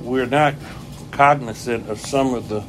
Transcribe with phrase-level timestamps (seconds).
[0.00, 0.54] we're not
[1.10, 2.64] cognizant of some of the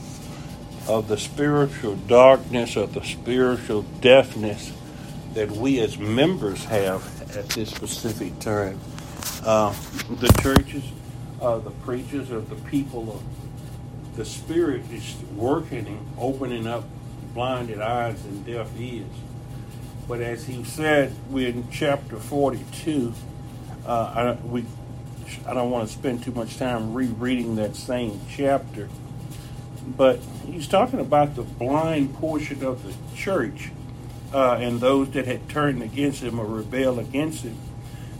[0.88, 4.74] of the spiritual darkness or the spiritual deafness
[5.34, 8.80] that we as members have at this specific time.
[9.46, 9.74] Uh,
[10.20, 10.84] the churches,
[11.42, 13.24] uh, the preachers, or the people of
[14.18, 16.84] the Spirit is working and opening up
[17.34, 19.06] blinded eyes and deaf ears.
[20.08, 23.14] But as he said, we're in chapter 42.
[23.86, 24.66] Uh, we,
[25.46, 28.90] I don't want to spend too much time rereading that same chapter.
[29.86, 33.72] But he's talking about the blind portion of the church
[34.34, 37.58] uh, and those that had turned against him or rebelled against him.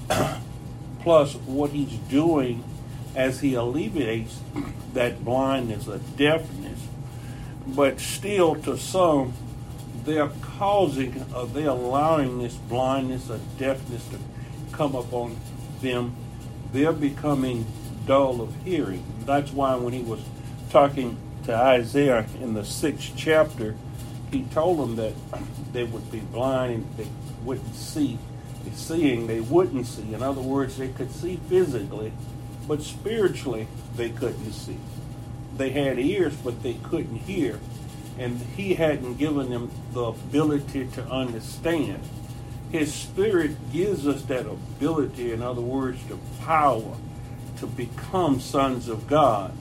[1.02, 2.64] Plus, what he's doing
[3.16, 4.40] as he alleviates
[4.94, 6.88] that blindness or deafness.
[7.68, 9.34] But still, to some,
[10.04, 14.20] they're causing, or they're allowing this blindness or deafness to
[14.72, 15.38] come upon
[15.82, 16.16] them.
[16.72, 17.66] They're becoming
[18.06, 19.04] dull of hearing.
[19.26, 20.22] That's why when he was
[20.70, 23.76] talking to Isaiah in the sixth chapter,
[24.32, 25.14] he told them that
[25.74, 27.08] they would be blind and they
[27.44, 28.18] wouldn't see.
[28.74, 30.14] Seeing, they wouldn't see.
[30.14, 32.14] In other words, they could see physically,
[32.68, 34.78] but spiritually, they couldn't see.
[35.58, 37.60] They had ears, but they couldn't hear.
[38.20, 42.02] And he hadn't given them the ability to understand.
[42.72, 46.96] His spirit gives us that ability, in other words, the power
[47.58, 49.54] to become sons of God.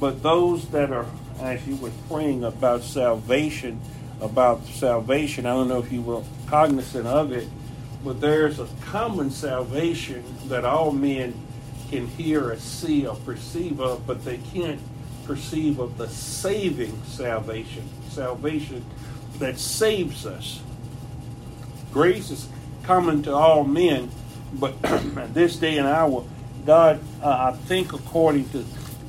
[0.00, 1.06] But those that are,
[1.40, 3.80] as you were praying about salvation,
[4.20, 7.48] about salvation, I don't know if you were cognizant of it,
[8.04, 11.34] but there's a common salvation that all men
[11.90, 14.80] can hear or see or perceive of, but they can't
[15.24, 18.84] perceive of the saving salvation, salvation
[19.38, 20.60] that saves us.
[21.98, 22.48] Grace is
[22.84, 24.08] common to all men,
[24.52, 24.80] but
[25.34, 26.24] this day and hour,
[26.64, 28.64] God, uh, I think according to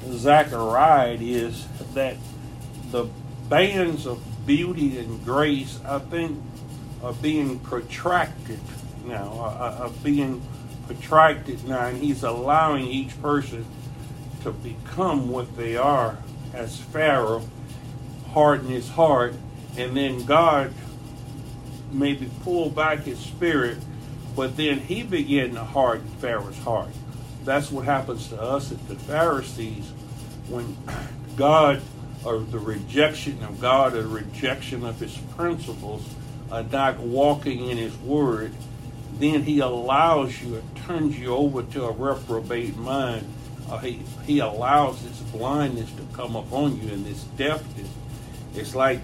[0.09, 2.17] Zechariah, it is that
[2.89, 3.07] the
[3.47, 6.41] bands of beauty and grace, I think,
[7.03, 8.59] are being protracted
[9.05, 10.41] now, are, are being
[10.87, 13.67] protracted now, and He's allowing each person
[14.41, 16.17] to become what they are
[16.55, 17.45] as Pharaoh,
[18.31, 19.35] harden his heart,
[19.77, 20.73] and then God
[21.91, 23.77] maybe pull back his spirit,
[24.35, 26.89] but then he began to harden Pharaoh's heart.
[27.43, 29.91] That's what happens to us at the Pharisees
[30.47, 30.77] when
[31.35, 31.81] God
[32.25, 36.03] or the rejection of God or rejection of his principles
[36.51, 38.51] are not walking in his word,
[39.13, 43.27] then he allows you, turns you over to a reprobate mind.
[43.69, 47.87] Uh, he, he allows this blindness to come upon you and this deafness.
[48.55, 48.99] It's like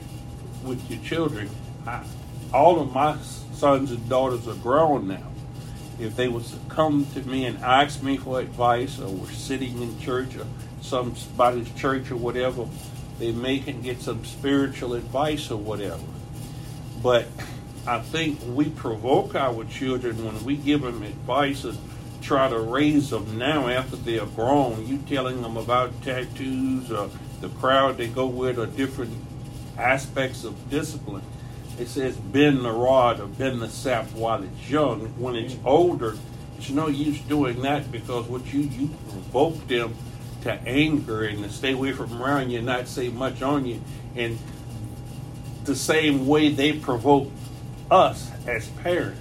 [0.64, 1.50] with your children.
[1.86, 2.04] I,
[2.56, 3.18] all of my
[3.54, 5.28] sons and daughters are grown now.
[6.00, 9.82] If they was to come to me and ask me for advice, or were sitting
[9.82, 10.48] in church or
[10.82, 12.66] somebody's church or whatever,
[13.20, 16.04] they may can get some spiritual advice or whatever.
[17.04, 17.28] But
[17.86, 21.78] I think we provoke our children when we give them advice and
[22.22, 24.88] try to raise them now after they're grown.
[24.88, 27.10] You telling them about tattoos or
[27.42, 29.12] the crowd they go with or different
[29.78, 31.22] aspects of discipline.
[31.78, 35.08] It says bend the rod or bend the sap while it's young.
[35.20, 36.18] When it's older,
[36.58, 39.96] it's no use doing that because what you you provoke them
[40.44, 43.82] to anger and to stay away from around you and not say much on you.
[44.16, 44.38] And
[45.66, 47.30] the same way they provoke
[47.92, 49.20] us as parents,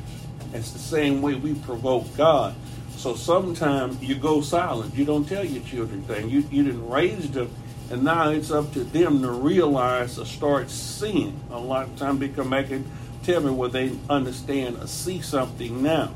[0.52, 2.54] it's the same way we provoke God.
[2.96, 4.94] So sometimes you go silent.
[4.94, 6.32] You don't tell your children things.
[6.32, 7.50] You, you didn't raise them,
[7.90, 11.38] and now it's up to them to realize or start seeing.
[11.50, 12.90] A lot of times they come back and
[13.22, 16.12] tell me what they understand or see something now.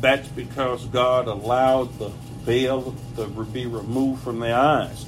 [0.00, 2.10] That's because God allowed the
[2.44, 5.06] veil to be removed from their eyes.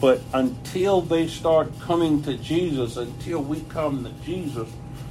[0.00, 4.68] But until they start coming to Jesus, until we come to Jesus,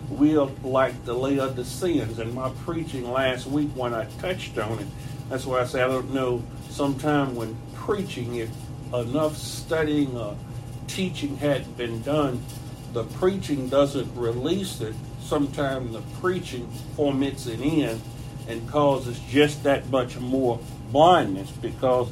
[0.09, 2.19] we're like the Laodiceans.
[2.19, 4.88] And my preaching last week, when I touched on it,
[5.29, 6.43] that's why I say I don't know.
[6.70, 8.49] Sometime when preaching, if
[9.02, 10.36] enough studying or
[10.88, 12.42] teaching hadn't been done,
[12.94, 14.96] the preaching doesn't release it.
[15.22, 18.02] Sometimes the preaching formats it in
[18.47, 20.59] and causes just that much more
[20.92, 22.09] blindness because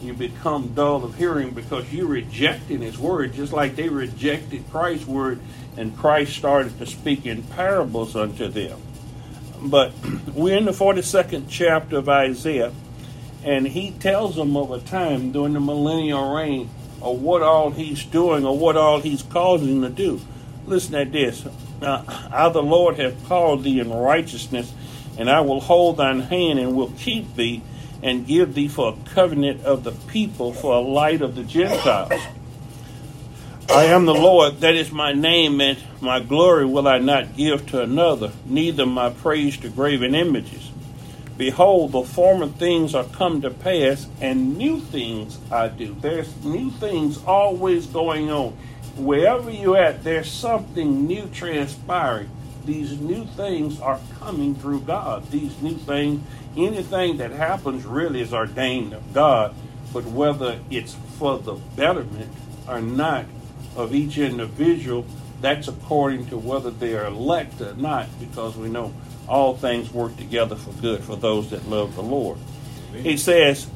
[0.00, 5.06] you become dull of hearing because you're rejecting his word just like they rejected Christ's
[5.06, 5.38] word
[5.76, 8.80] and Christ started to speak in parables unto them.
[9.62, 9.92] But
[10.34, 12.72] we're in the 42nd chapter of Isaiah,
[13.44, 18.04] and he tells them of a time during the millennial reign of what all he's
[18.04, 20.20] doing or what all he's causing to do.
[20.66, 21.44] Listen at this.
[21.80, 24.72] Now, I, the Lord, have called thee in righteousness,
[25.18, 27.62] and I will hold thine hand and will keep thee,
[28.02, 32.20] and give thee for a covenant of the people, for a light of the Gentiles.
[33.68, 37.66] I am the Lord, that is my name, and my glory will I not give
[37.70, 40.71] to another, neither my praise to graven images.
[41.42, 45.96] Behold, the former things are come to pass, and new things I do.
[46.00, 48.56] There's new things always going on.
[48.96, 52.30] Wherever you're at, there's something new transpiring.
[52.64, 55.32] These new things are coming through God.
[55.32, 56.22] These new things,
[56.56, 59.52] anything that happens really is ordained of God,
[59.92, 62.30] but whether it's for the betterment
[62.68, 63.24] or not
[63.74, 65.04] of each individual,
[65.40, 68.94] that's according to whether they are elect or not, because we know
[69.32, 72.38] all things work together for good for those that love the Lord.
[72.94, 73.66] He says,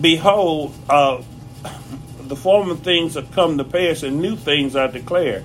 [0.00, 1.22] Behold, uh,
[2.22, 5.44] the former things have come to pass, and new things I declare.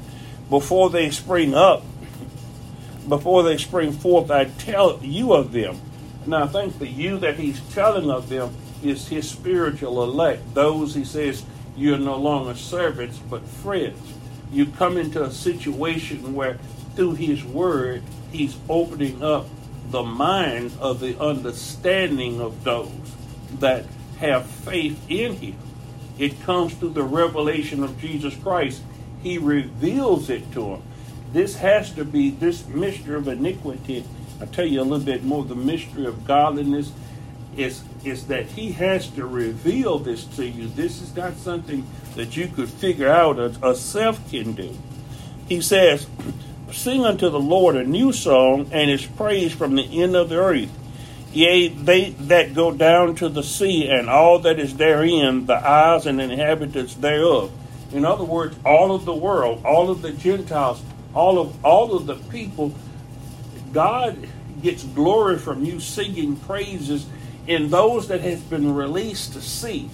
[0.49, 1.83] Before they spring up,
[3.09, 5.81] before they spring forth, I tell you of them.
[6.25, 10.53] Now, I think the you that he's telling of them is his spiritual elect.
[10.53, 11.43] Those, he says,
[11.75, 14.13] you're no longer servants, but friends.
[14.49, 16.57] You come into a situation where,
[16.95, 19.47] through his word, he's opening up
[19.89, 22.91] the mind of the understanding of those
[23.59, 23.85] that
[24.19, 25.55] have faith in him.
[26.17, 28.81] It comes through the revelation of Jesus Christ.
[29.21, 30.83] He reveals it to them.
[31.31, 34.03] This has to be this mystery of iniquity.
[34.41, 35.43] I'll tell you a little bit more.
[35.43, 36.91] The mystery of godliness
[37.55, 40.67] is is that he has to reveal this to you.
[40.67, 41.85] This is not something
[42.15, 44.77] that you could figure out a, a self can do.
[45.47, 46.07] He says,
[46.71, 50.37] Sing unto the Lord a new song and his praise from the end of the
[50.37, 50.69] earth.
[51.31, 56.05] Yea, they that go down to the sea and all that is therein, the eyes
[56.05, 57.51] and inhabitants thereof.
[57.91, 60.81] In other words, all of the world, all of the Gentiles,
[61.13, 62.73] all of all of the people,
[63.71, 64.27] God
[64.61, 67.05] gets glory from you singing praises
[67.45, 69.89] in those that has been released to see.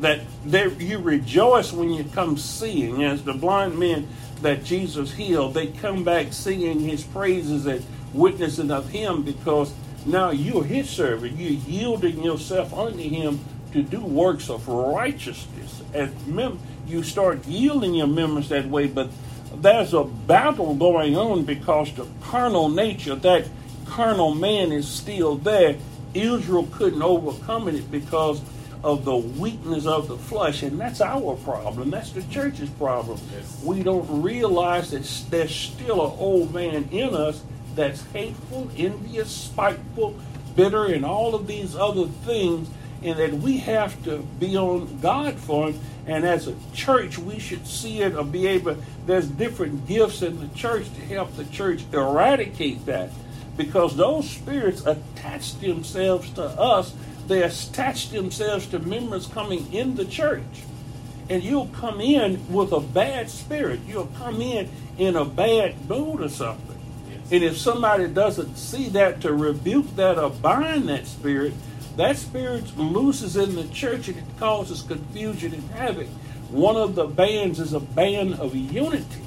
[0.00, 4.08] That there you rejoice when you come seeing, as the blind men
[4.42, 9.72] that Jesus healed, they come back singing his praises and witnessing of him because
[10.04, 11.38] now you're his servant.
[11.38, 13.40] You're yielding yourself unto him
[13.72, 15.82] to do works of righteousness.
[15.94, 19.10] And mem- you start yielding your members that way, but
[19.54, 23.46] there's a battle going on because the carnal nature, that
[23.86, 25.76] carnal man is still there.
[26.14, 28.42] Israel couldn't overcome it because
[28.82, 31.90] of the weakness of the flesh, and that's our problem.
[31.90, 33.20] That's the church's problem.
[33.32, 33.62] Yes.
[33.62, 37.42] We don't realize that there's still an old man in us
[37.74, 40.16] that's hateful, envious, spiteful,
[40.56, 42.68] bitter, and all of these other things,
[43.02, 45.80] and that we have to be on God for him.
[46.06, 48.76] And as a church, we should see it or be able.
[49.06, 53.10] There's different gifts in the church to help the church eradicate that,
[53.56, 56.94] because those spirits attach themselves to us
[57.28, 60.64] they attach themselves to members coming in the church.
[61.30, 63.80] And you'll come in with a bad spirit.
[63.86, 66.78] You'll come in in a bad mood or something.
[67.08, 67.32] Yes.
[67.32, 71.54] And if somebody doesn't see that to rebuke that or bind that spirit,
[71.96, 76.08] that spirit looses in the church and it causes confusion and havoc.
[76.50, 79.22] One of the bands is a band of unity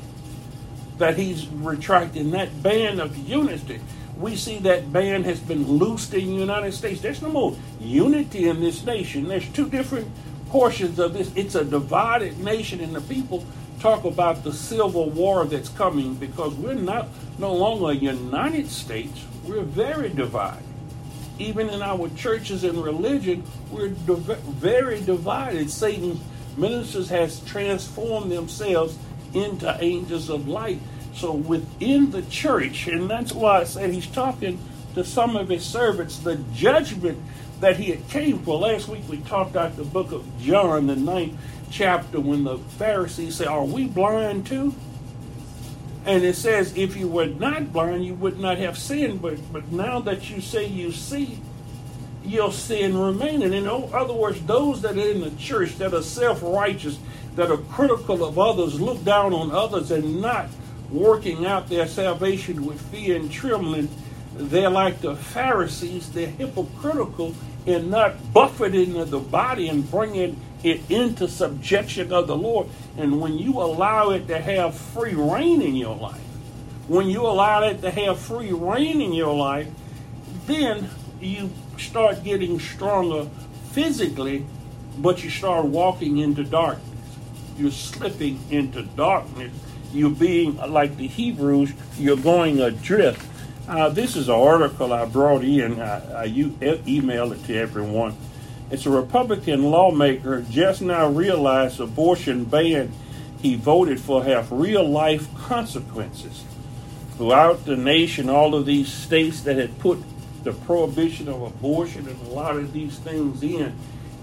[0.98, 2.32] that he's retracting.
[2.32, 3.82] That band of unity
[4.18, 7.02] we see that band has been loosed in the United States.
[7.02, 9.28] There's no more unity in this nation.
[9.28, 10.10] There's two different
[10.50, 11.32] portions of this.
[11.36, 13.46] It's a divided nation, and the people
[13.80, 17.08] talk about the civil war that's coming because we're not
[17.38, 19.26] no longer a United States.
[19.44, 20.64] We're very divided.
[21.38, 25.70] Even in our churches and religion, we're div- very divided.
[25.70, 26.20] Satan
[26.56, 28.98] ministers has transformed themselves
[29.34, 30.80] into angels of light
[31.16, 34.60] so within the church, and that's why I said he's talking
[34.96, 37.20] to some of his servants, the judgment
[37.62, 38.60] that he had came for.
[38.60, 41.40] Last week we talked about the book of John, the ninth
[41.72, 44.76] chapter, when the Pharisees say, Are we blind too?
[46.06, 49.24] And it says, if you were not blind, you would not have sinned.
[49.24, 51.40] But, but now that you say you see,
[52.24, 53.54] your sin remaining.
[53.54, 57.00] In other words, those that are in the church that are self righteous,
[57.36, 60.48] that are critical of others, look down on others, and not
[60.96, 63.90] working out their salvation with fear and trembling.
[64.34, 67.36] They're like the Pharisees, they're hypocritical
[67.66, 72.68] in not buffeting the body and bringing it into subjection of the Lord.
[72.98, 76.22] And when you allow it to have free rein in your life,
[76.88, 79.68] when you allow it to have free rein in your life,
[80.46, 83.30] then you start getting stronger
[83.72, 84.46] physically,
[84.98, 86.86] but you start walking into darkness.
[87.58, 89.52] You're slipping into darkness
[89.96, 93.26] you're being like the Hebrews, you're going adrift.
[93.68, 95.82] Uh, this is an article I brought in.
[95.82, 98.16] I, emailed it to everyone.
[98.70, 102.92] It's a Republican lawmaker just now realized abortion ban
[103.42, 106.44] he voted for have real life consequences.
[107.18, 110.00] Throughout the nation, all of these states that had put
[110.44, 113.74] the prohibition of abortion and a lot of these things in,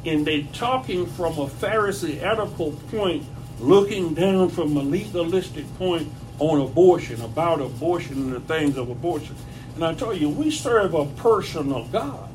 [0.05, 3.25] and they're talking from a Pharisaical point,
[3.63, 9.37] looking down from a legalistic point on abortion, about abortion and the things of abortion.
[9.75, 12.29] And I tell you, we serve a personal God.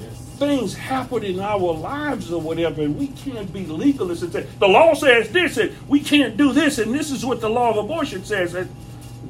[0.00, 0.18] Yes.
[0.38, 4.68] Things happen in our lives or whatever, and we can't be legalists and say, the
[4.68, 7.76] law says this, and we can't do this, and this is what the law of
[7.76, 8.54] abortion says.
[8.54, 8.68] And,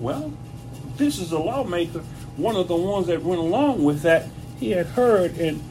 [0.01, 0.33] well,
[0.97, 2.01] this is a lawmaker,
[2.37, 4.29] one of the ones that went along with that.
[4.59, 5.63] He had heard, and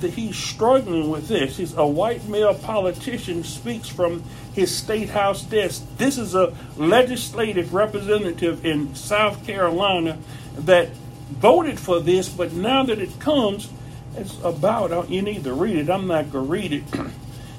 [0.00, 1.56] he's struggling with this.
[1.56, 5.84] He's a white male politician speaks from his state house desk.
[5.96, 10.18] This is a legislative representative in South Carolina
[10.56, 10.90] that
[11.30, 13.70] voted for this, but now that it comes,
[14.16, 15.90] it's about, uh, you need to read it.
[15.90, 16.84] I'm not going to read it.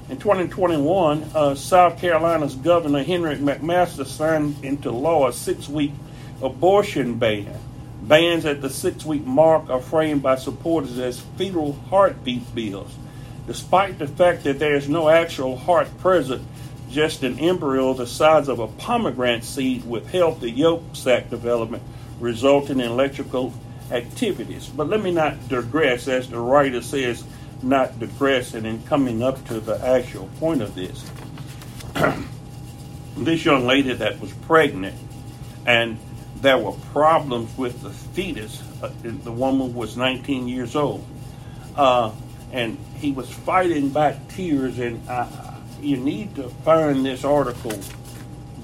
[0.09, 5.91] In 2021, uh, South Carolina's Governor Henry McMaster signed into law a six week
[6.41, 7.53] abortion ban.
[8.09, 12.91] Bans at the six week mark are framed by supporters as fetal heartbeat bills.
[13.45, 16.43] Despite the fact that there is no actual heart present,
[16.89, 21.83] just an embryo the size of a pomegranate seed with healthy yolk sac development
[22.19, 23.53] resulting in electrical
[23.91, 24.65] activities.
[24.65, 27.23] But let me not digress, as the writer says,
[27.61, 31.07] not digressing and coming up to the actual point of this.
[33.17, 34.95] this young lady that was pregnant,
[35.67, 35.99] and
[36.41, 38.61] there were problems with the fetus.
[38.81, 41.05] Uh, the woman was 19 years old.
[41.75, 42.11] Uh,
[42.51, 45.01] and he was fighting back tears, and
[45.81, 47.77] you need to find this article,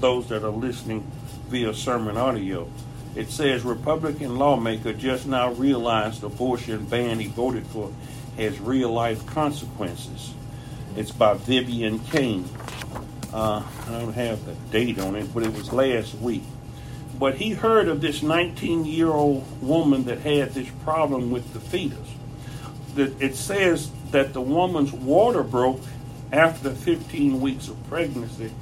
[0.00, 1.10] those that are listening
[1.48, 2.68] via sermon audio.
[3.14, 7.92] It says Republican lawmaker just now realized abortion ban he voted for
[8.36, 10.34] has real life consequences.
[10.96, 12.46] It's by Vivian Kane.
[13.32, 16.42] Uh, I don't have the date on it, but it was last week.
[17.18, 21.60] But he heard of this 19 year old woman that had this problem with the
[21.60, 22.08] fetus.
[22.96, 25.82] It says that the woman's water broke
[26.32, 28.52] after 15 weeks of pregnancy,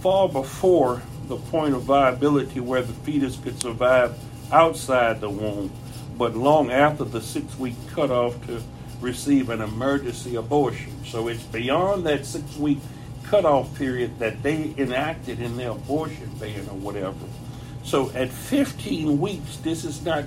[0.00, 4.16] far before the point of viability where the fetus could survive
[4.52, 5.72] outside the womb,
[6.16, 8.62] but long after the six week cutoff to
[9.00, 10.92] receive an emergency abortion.
[11.04, 12.78] So it's beyond that six week
[13.24, 17.16] cutoff period that they enacted in their abortion ban or whatever.
[17.86, 20.24] So at 15 weeks, this is not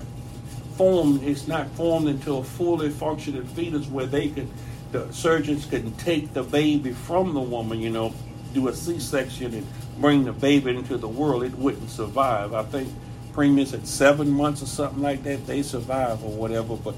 [0.78, 1.24] formed.
[1.24, 4.50] It's not formed until a fully functioning fetus where they can,
[4.94, 7.82] the surgeons can take the baby from the woman.
[7.82, 8.14] You know,
[8.54, 9.68] do a C-section and
[10.00, 12.54] bring the baby into the world, it wouldn't survive.
[12.54, 12.88] I think
[13.34, 16.78] premiums at seven months or something like that, they survive or whatever.
[16.78, 16.96] But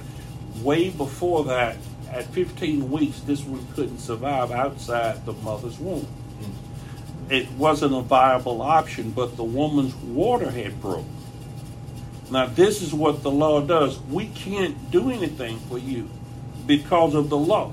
[0.62, 1.78] way before that,
[2.12, 6.06] at 15 weeks, this one couldn't survive outside the mother's womb.
[7.32, 11.06] It wasn't a viable option, but the woman's water had broke.
[12.30, 14.00] Now, this is what the law does.
[14.02, 16.10] We can't do anything for you
[16.68, 17.72] because of the law.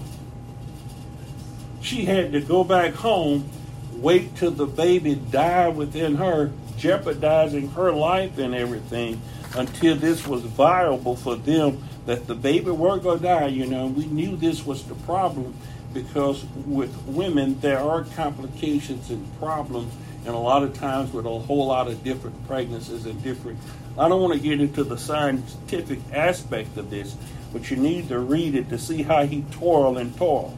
[1.80, 3.50] She had to go back home
[3.98, 9.20] wait till the baby died within her, jeopardizing her life and everything
[9.56, 13.46] until this was viable for them that the baby were going to die.
[13.46, 15.54] You know, we knew this was the problem
[15.92, 19.92] because with women there are complications and problems,
[20.26, 23.58] and a lot of times with a whole lot of different pregnancies and different.
[23.98, 27.16] I don't want to get into the scientific aspect of this,
[27.52, 30.56] but you need to read it to see how he toiled and toiled.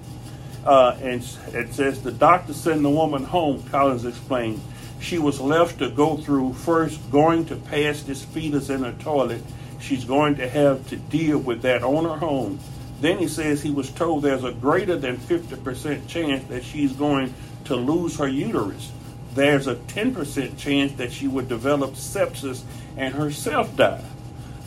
[0.65, 1.23] Uh, and
[1.55, 4.61] it says the doctor sent the woman home, Collins explained.
[5.01, 9.43] She was left to go through first going to pass this fetus in a toilet.
[9.81, 12.59] She's going to have to deal with that on her own.
[13.01, 17.35] Then he says he was told there's a greater than 50% chance that she's going
[17.65, 18.93] to lose her uterus.
[19.35, 22.63] There's a 10% chance that she would develop sepsis
[22.97, 24.05] and herself die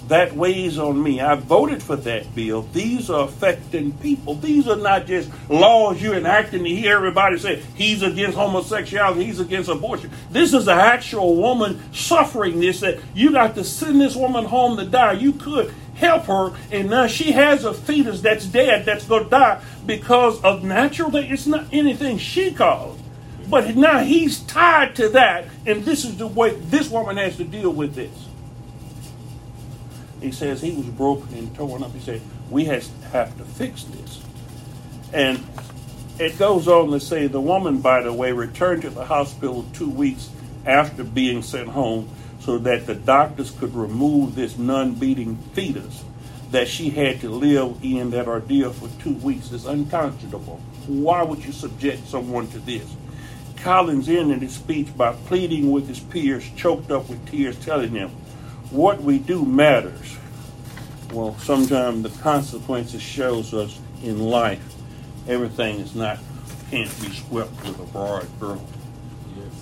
[0.07, 1.21] that weighs on me.
[1.21, 2.63] I voted for that bill.
[2.73, 4.35] These are affecting people.
[4.35, 9.39] These are not just laws you're enacting to hear everybody say he's against homosexuality, he's
[9.39, 10.11] against abortion.
[10.29, 14.77] This is an actual woman suffering this that you got to send this woman home
[14.77, 15.13] to die.
[15.13, 19.29] You could help her, and now she has a fetus that's dead that's going to
[19.29, 21.15] die because of natural.
[21.15, 23.01] It's not anything she caused.
[23.50, 27.43] But now he's tied to that, and this is the way this woman has to
[27.43, 28.27] deal with this.
[30.21, 31.91] He says he was broken and torn up.
[31.91, 34.21] He said, We has, have to fix this.
[35.12, 35.43] And
[36.17, 39.89] it goes on to say the woman, by the way, returned to the hospital two
[39.89, 40.29] weeks
[40.65, 42.09] after being sent home
[42.43, 46.03] so that the doctors could remove this non beating fetus.
[46.51, 50.62] that she had to live in that ordeal for two weeks is unconscionable.
[50.85, 52.95] Why would you subject someone to this?
[53.57, 58.12] Collins ended his speech by pleading with his peers, choked up with tears, telling them,
[58.69, 60.15] What we do matters.
[61.12, 64.75] Well, sometimes the consequences shows us in life
[65.27, 66.19] everything is not
[66.69, 68.67] can't be swept with a broad broom.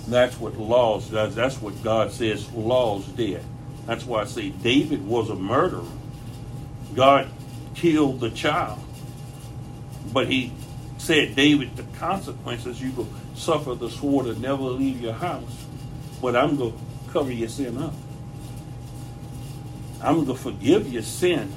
[0.08, 1.34] That's what laws does.
[1.34, 3.42] That's what God says laws did.
[3.86, 5.84] That's why I say David was a murderer.
[6.94, 7.28] God
[7.74, 8.78] killed the child.
[10.12, 10.52] But he
[10.98, 15.64] said, David, the consequences, you will suffer the sword and never leave your house.
[16.20, 16.78] But I'm going to
[17.12, 17.94] cover your sin up.
[20.02, 21.52] I'm going to forgive your sin,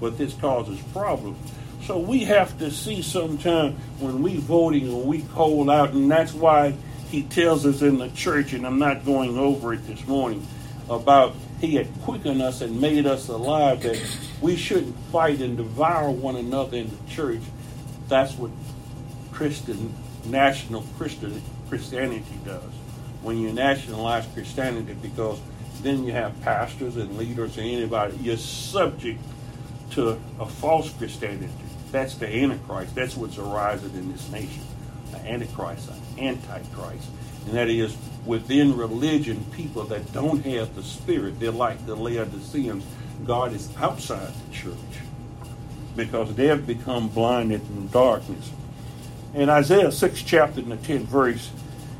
[0.00, 1.38] but this causes problems.
[1.84, 6.32] So we have to see sometime when we voting and we call out, and that's
[6.32, 6.74] why
[7.10, 10.46] he tells us in the church, and I'm not going over it this morning,
[10.88, 14.00] about he had quickened us and made us alive that
[14.40, 17.42] we shouldn't fight and devour one another in the church.
[18.08, 18.50] That's what
[19.32, 22.62] Christian national Christian Christianity does.
[23.22, 25.38] When you nationalize Christianity, because
[25.82, 29.20] then you have pastors and leaders and anybody, you're subject
[29.92, 31.48] to a false Christianity.
[31.90, 32.94] That's the Antichrist.
[32.94, 34.62] That's what's arising in this nation.
[35.10, 35.90] The Antichrist,
[36.20, 37.08] Antichrist.
[37.46, 37.96] And that is
[38.26, 42.84] within religion, people that don't have the Spirit, they're like the Laodiceans.
[43.24, 44.76] God is outside the church
[45.96, 48.50] because they have become blinded in darkness.
[49.34, 51.50] In Isaiah 6 chapter and the 10th verse,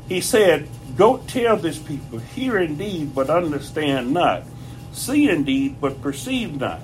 [0.07, 4.43] he said, Go tell this people, hear indeed, but understand not.
[4.91, 6.81] See indeed, but perceive not.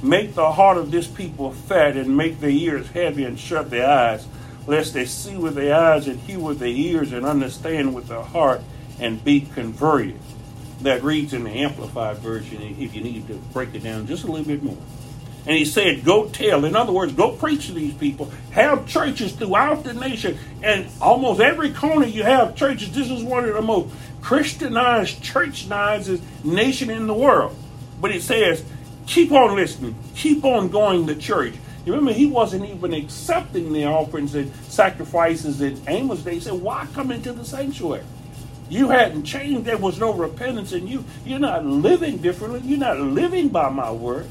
[0.00, 3.88] Make the heart of this people fat, and make their ears heavy, and shut their
[3.88, 4.28] eyes,
[4.68, 8.22] lest they see with their eyes, and hear with their ears, and understand with their
[8.22, 8.60] heart,
[9.00, 10.20] and be converted.
[10.82, 14.26] That reads in the Amplified Version, if you need to break it down just a
[14.26, 14.76] little bit more.
[15.46, 16.66] And he said, Go tell.
[16.66, 18.30] In other words, go preach to these people.
[18.50, 20.38] Have churches throughout the nation.
[20.62, 22.92] And almost every corner you have churches.
[22.92, 27.56] This is one of the most Christianized, churchnized nation in the world.
[28.00, 28.62] But it says,
[29.06, 31.54] keep on listening, keep on going to church.
[31.84, 36.22] You remember, he wasn't even accepting the offerings and sacrifices in Amos.
[36.22, 38.04] They said, Why come into the sanctuary?
[38.68, 39.64] You hadn't changed.
[39.64, 41.04] There was no repentance in you.
[41.24, 42.60] You're not living differently.
[42.64, 44.26] You're not living by my word.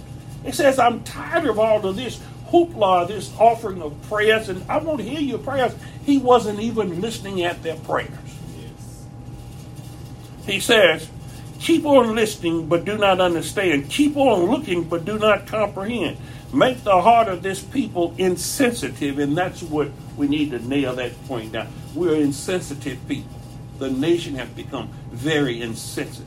[0.45, 4.77] It says, I'm tired of all of this hoopla, this offering of prayers, and I
[4.77, 5.75] won't hear your prayers.
[6.05, 8.11] He wasn't even listening at their prayers.
[8.57, 9.05] Yes.
[10.45, 11.09] He says,
[11.59, 13.89] Keep on listening, but do not understand.
[13.89, 16.17] Keep on looking, but do not comprehend.
[16.53, 21.11] Make the heart of this people insensitive, and that's what we need to nail that
[21.27, 21.67] point down.
[21.93, 23.31] We're insensitive people.
[23.79, 26.25] The nation has become very insensitive.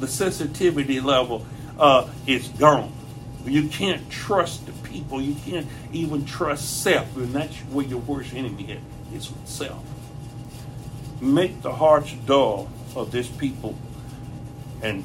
[0.00, 1.46] The sensitivity level
[1.78, 2.92] uh, is gone.
[3.46, 5.20] You can't trust the people.
[5.22, 8.78] You can't even trust self, and that's where your worst enemy
[9.14, 9.82] is, with self.
[11.20, 13.76] Make the hearts dull of this people
[14.82, 15.04] and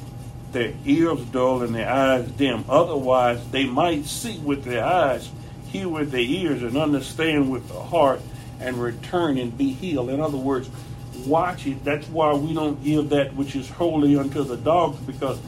[0.52, 2.64] their ears dull and their eyes dim.
[2.68, 5.30] Otherwise, they might see with their eyes,
[5.68, 8.20] hear with their ears, and understand with the heart
[8.60, 10.10] and return and be healed.
[10.10, 10.68] In other words,
[11.26, 11.84] watch it.
[11.84, 15.38] That's why we don't give that which is holy unto the dogs because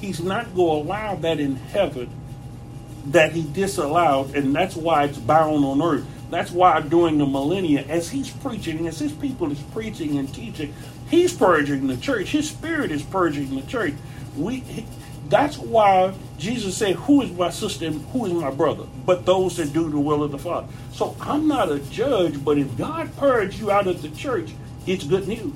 [0.00, 2.10] he's not going to allow that in heaven
[3.06, 6.06] that he disallowed, and that's why it's bound on earth.
[6.28, 10.72] That's why during the millennia, as he's preaching, as his people is preaching and teaching,
[11.10, 12.28] He's purging the church.
[12.28, 13.94] His spirit is purging the church.
[14.36, 14.64] We
[15.30, 18.84] that's why Jesus said, Who is my sister and who is my brother?
[19.06, 20.66] But those that do the will of the Father.
[20.92, 24.50] So I'm not a judge, but if God purged you out of the church,
[24.86, 25.54] it's good news.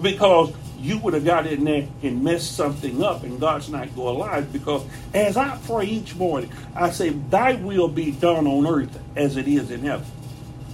[0.00, 4.14] Because you would have got in there and messed something up, and God's not going
[4.14, 4.40] to lie.
[4.42, 9.36] Because as I pray each morning, I say, Thy will be done on earth as
[9.36, 10.06] it is in heaven.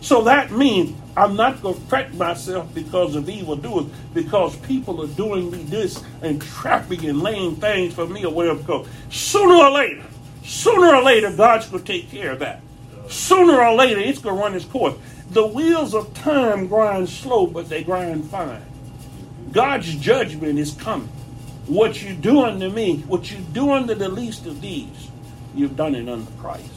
[0.05, 5.07] So that means I'm not going to fret myself because of evildoers, because people are
[5.07, 8.59] doing me this and trapping and laying things for me or whatever.
[8.59, 10.03] Because sooner or later,
[10.45, 12.61] sooner or later, God's going to take care of that.
[13.09, 14.95] Sooner or later, it's going to run its course.
[15.31, 18.61] The wheels of time grind slow, but they grind fine.
[19.53, 21.09] God's judgment is coming.
[21.67, 25.09] What you're doing to me, what you're doing to the least of these,
[25.55, 26.69] you've done it under Christ.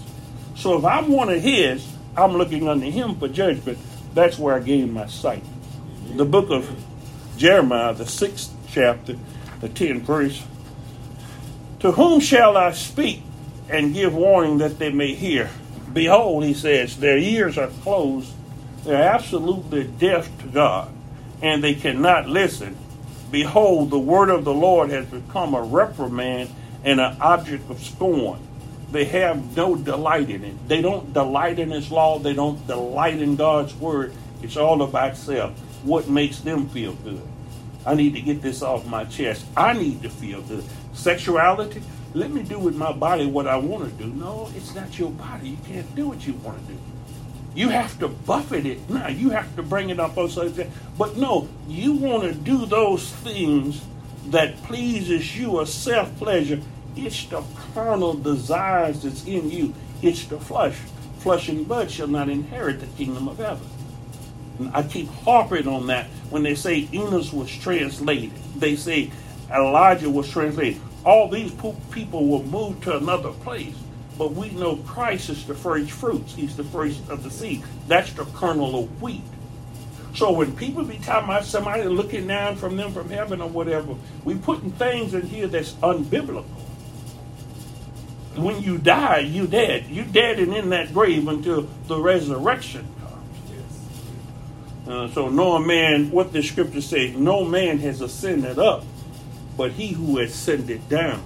[0.55, 1.85] So if I'm one of His,
[2.17, 3.77] I'm looking unto him for judgment.
[4.15, 5.43] That's where I gain my sight.
[6.15, 6.67] The book of
[7.37, 9.15] Jeremiah, the sixth chapter,
[9.59, 10.43] the tenth verse.
[11.81, 13.21] To whom shall I speak
[13.69, 15.51] and give warning that they may hear?
[15.93, 18.33] Behold, he says, their ears are closed.
[18.83, 20.91] They're absolutely deaf to God,
[21.43, 22.75] and they cannot listen.
[23.29, 26.49] Behold, the word of the Lord has become a reprimand
[26.83, 28.39] and an object of scorn.
[28.91, 30.67] They have no delight in it.
[30.67, 32.19] They don't delight in His law.
[32.19, 34.13] They don't delight in God's word.
[34.41, 35.57] It's all about self.
[35.83, 37.21] What makes them feel good?
[37.85, 39.45] I need to get this off my chest.
[39.55, 40.63] I need to feel good.
[40.93, 41.81] Sexuality,
[42.13, 44.09] let me do with my body what I want to do.
[44.11, 45.49] No, it's not your body.
[45.49, 46.79] You can't do what you want to do.
[47.55, 49.07] You have to buffet it now.
[49.07, 50.29] You have to bring it up on.
[50.97, 53.81] But no, you want to do those things
[54.27, 56.61] that pleases you, a self pleasure.
[56.97, 59.73] It's the carnal desires that's in you.
[60.01, 60.77] It's the flesh.
[61.19, 63.67] Flesh and blood shall not inherit the kingdom of heaven.
[64.59, 68.31] And I keep harping on that when they say Enoch was translated.
[68.55, 69.11] They say
[69.53, 70.81] Elijah was translated.
[71.05, 71.53] All these
[71.91, 73.75] people were moved to another place.
[74.17, 76.33] But we know Christ is the first fruits.
[76.33, 77.63] He's the first of the seed.
[77.87, 79.21] That's the kernel of wheat.
[80.15, 83.93] So when people be talking about somebody looking down from them from heaven or whatever,
[84.23, 86.45] we putting things in here that's unbiblical.
[88.37, 89.87] When you die, you dead.
[89.87, 94.87] You dead and in that grave until the resurrection comes.
[94.87, 98.85] Uh, so no man, what the scripture says, no man has ascended up,
[99.57, 101.21] but he who has ascended down.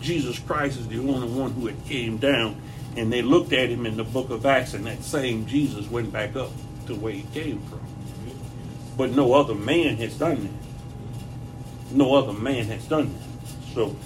[0.00, 2.60] Jesus Christ is the only one who had came down,
[2.96, 6.12] and they looked at him in the book of Acts, and that same Jesus went
[6.12, 6.50] back up
[6.86, 7.80] to where he came from.
[8.96, 11.92] But no other man has done that.
[11.94, 13.74] No other man has done that.
[13.74, 13.96] So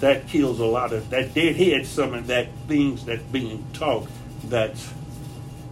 [0.00, 4.06] that kills a lot of that deadhead some of that things that's being taught
[4.44, 4.92] that's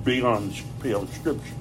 [0.04, 1.54] beyond the pale scripture.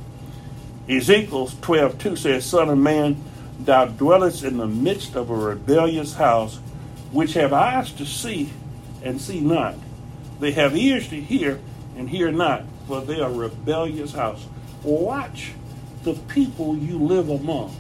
[0.87, 3.21] Ezekiel 12 2 says, Son of man,
[3.59, 6.57] thou dwellest in the midst of a rebellious house,
[7.11, 8.51] which have eyes to see
[9.01, 9.75] and see not.
[10.39, 11.59] They have ears to hear
[11.95, 14.45] and hear not, for they are rebellious house.
[14.83, 15.53] Watch
[16.03, 17.75] the people you live among.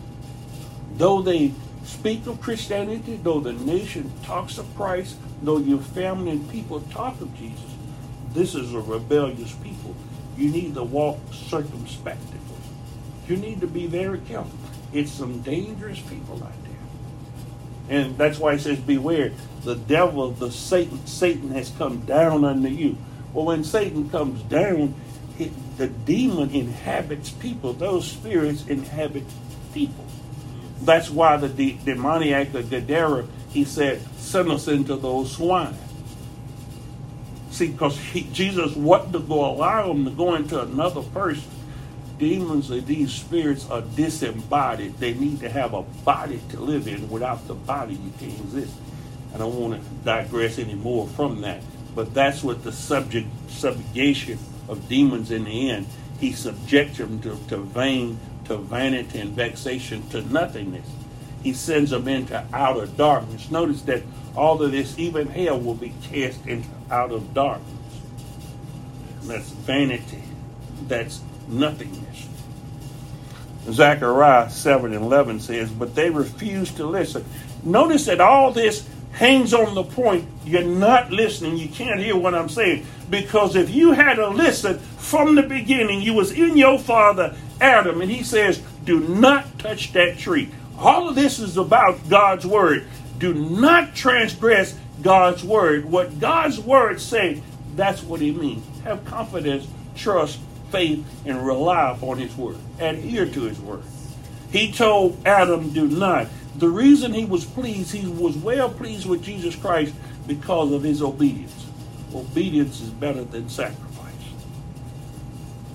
[0.95, 6.49] Though they speak of Christianity, though the nation talks of Christ, though your family and
[6.49, 7.71] people talk of Jesus,
[8.33, 9.95] this is a rebellious people.
[10.37, 12.39] You need to walk circumspectly.
[13.27, 14.57] You need to be very careful.
[14.91, 17.97] It's some dangerous people out there.
[17.97, 19.31] And that's why it says, Beware,
[19.63, 22.97] the devil, the Satan, Satan has come down unto you.
[23.33, 24.95] Well, when Satan comes down,
[25.77, 27.73] the demon inhabits people.
[27.73, 29.23] Those spirits inhabit
[29.73, 30.02] people.
[30.85, 35.75] That's why the de- demoniac of Gadara, he said, send us into those swine.
[37.51, 37.97] See, because
[38.33, 41.49] Jesus wasn't to go allow them to go into another person.
[42.17, 44.97] Demons these spirits are disembodied.
[44.97, 47.09] They need to have a body to live in.
[47.09, 48.73] Without the body, you can't exist.
[49.33, 51.61] I don't want to digress any more from that.
[51.95, 55.87] But that's what the subject subjugation of demons in the end.
[56.19, 60.87] He subjects them to, to vain, to vanity and vexation, to nothingness.
[61.43, 63.51] He sends them into outer darkness.
[63.51, 64.03] Notice that
[64.35, 67.69] all of this, even hell, will be cast into outer darkness.
[69.23, 70.23] That's vanity.
[70.87, 72.27] That's nothingness.
[73.69, 77.25] Zechariah 7 and 11 says, But they refused to listen.
[77.63, 80.27] Notice that all this hangs on the point.
[80.45, 81.57] You're not listening.
[81.57, 82.85] You can't hear what I'm saying.
[83.09, 88.01] Because if you had to listen from the beginning, you was in your father Adam,
[88.01, 90.49] and he says, Do not touch that tree.
[90.77, 92.85] All of this is about God's word.
[93.19, 95.85] Do not transgress God's word.
[95.85, 97.41] What God's word say,
[97.75, 98.65] that's what he means.
[98.83, 100.39] Have confidence, trust,
[100.71, 102.57] faith, and rely upon his word.
[102.79, 103.83] Adhere to his word.
[104.51, 106.27] He told Adam, do not.
[106.55, 109.93] The reason he was pleased, he was well pleased with Jesus Christ
[110.27, 111.65] because of his obedience.
[112.13, 114.13] Obedience is better than sacrifice.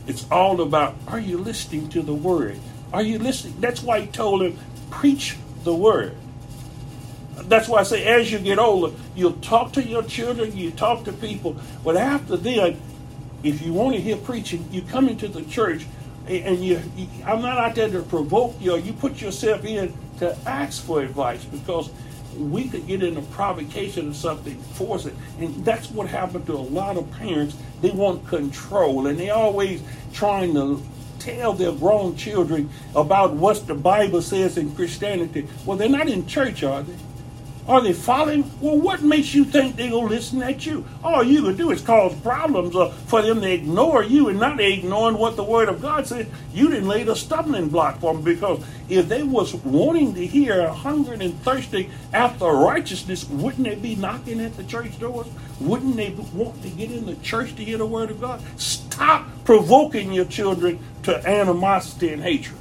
[0.06, 2.58] It's all about are you listening to the word?
[2.92, 3.60] Are you listening?
[3.60, 4.58] That's why he told him,
[4.90, 6.14] preach the word.
[7.36, 11.04] That's why I say, as you get older, you'll talk to your children, you talk
[11.04, 12.80] to people, but after then,
[13.42, 15.86] if you want to hear preaching, you come into the church,
[16.26, 16.82] and you,
[17.24, 18.76] I'm not out there to provoke you.
[18.76, 21.90] You put yourself in to ask for advice because
[22.36, 25.14] we could get into provocation or something, force it.
[25.40, 27.56] And that's what happened to a lot of parents.
[27.80, 30.82] They want control and they always trying to
[31.18, 35.48] tell their grown children about what the Bible says in Christianity.
[35.64, 36.94] Well, they're not in church, are they?
[37.68, 38.50] Are they following?
[38.62, 40.86] Well, what makes you think they're going to listen at you?
[41.04, 44.58] All you can do is cause problems uh, for them to ignore you and not
[44.58, 46.26] ignoring what the Word of God says.
[46.54, 50.66] You didn't lay the stumbling block for them because if they was wanting to hear,
[50.70, 55.26] hungering and thirsty after righteousness, wouldn't they be knocking at the church doors?
[55.60, 58.42] Wouldn't they want to get in the church to hear the Word of God?
[58.56, 62.56] Stop provoking your children to animosity and hatred.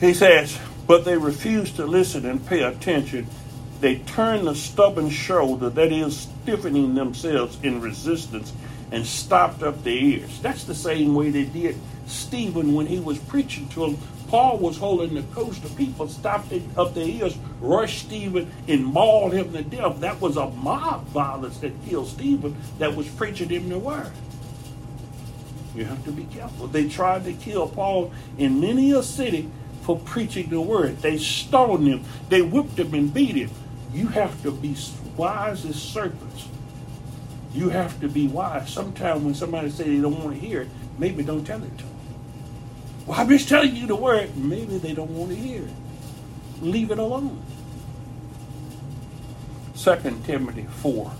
[0.00, 3.26] He says, but they refused to listen and pay attention
[3.80, 8.52] they turned the stubborn shoulder, that is, stiffening themselves in resistance,
[8.90, 10.40] and stopped up their ears.
[10.40, 13.98] That's the same way they did Stephen when he was preaching to them.
[14.28, 15.62] Paul was holding the coast.
[15.62, 20.00] The people stopped up their ears, rushed Stephen, and mauled him to death.
[20.00, 24.10] That was a mob violence that killed Stephen that was preaching him the word.
[25.74, 26.66] You have to be careful.
[26.68, 29.50] They tried to kill Paul in many a city
[29.86, 30.96] for preaching the word.
[30.98, 32.02] They stoned him.
[32.28, 33.50] They whipped him and beat him.
[33.92, 34.74] You have to be
[35.16, 36.48] wise as serpents.
[37.54, 38.68] You have to be wise.
[38.68, 40.68] Sometimes when somebody say they don't want to hear it,
[40.98, 41.94] maybe don't tell it to them.
[43.06, 44.36] Well, I'm just telling you the word.
[44.36, 45.74] Maybe they don't want to hear it.
[46.60, 47.40] Leave it alone.
[49.76, 51.12] 2 Timothy 4.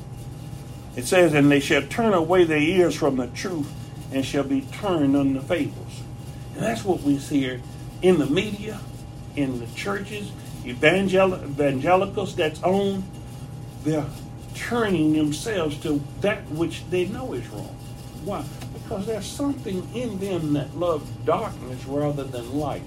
[0.96, 3.72] It says, And they shall turn away their ears from the truth
[4.12, 6.00] and shall be turned unto fables.
[6.54, 7.60] And that's what we see here
[8.02, 8.80] in the media,
[9.36, 10.30] in the churches,
[10.64, 13.04] evangel- evangelicals that's on,
[13.84, 14.06] they're
[14.54, 17.76] turning themselves to that which they know is wrong.
[18.24, 18.44] Why?
[18.72, 22.82] Because there's something in them that love darkness rather than light.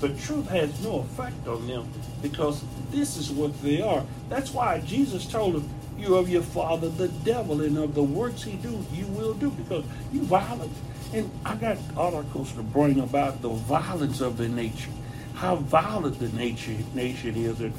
[0.00, 1.88] The truth has no effect on them
[2.22, 4.04] because this is what they are.
[4.28, 5.68] That's why Jesus told them,
[5.98, 9.50] You of your father the devil, and of the works he do, you will do,
[9.50, 10.72] because you violent.
[11.12, 14.92] And I got articles to bring about the violence of the nation,
[15.34, 17.60] how violent the nation nation is.
[17.60, 17.74] And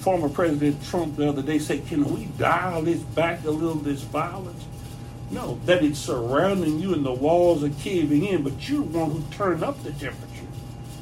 [0.00, 4.02] former President Trump the other day said, Can we dial this back a little, this
[4.02, 4.64] violence?
[5.30, 9.10] No, that it's surrounding you and the walls are caving in, but you're the one
[9.10, 10.46] who turned up the temperature.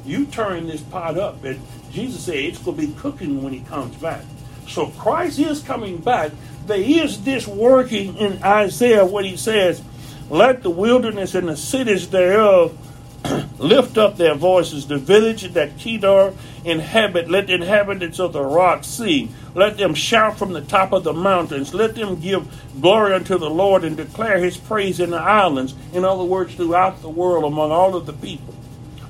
[0.03, 1.59] You turn this pot up, and
[1.91, 4.23] Jesus said it's going to be cooking when he comes back.
[4.67, 6.31] So Christ is coming back.
[6.65, 9.81] There is this working in Isaiah, what he says,
[10.29, 12.77] let the wilderness and the cities thereof
[13.59, 14.87] lift up their voices.
[14.87, 16.33] The village that Kedar
[16.63, 19.33] inhabit, let the inhabitants of the rock sing.
[19.53, 21.73] Let them shout from the top of the mountains.
[21.73, 22.47] Let them give
[22.81, 25.75] glory unto the Lord and declare his praise in the islands.
[25.93, 28.53] In other words, throughout the world among all of the people.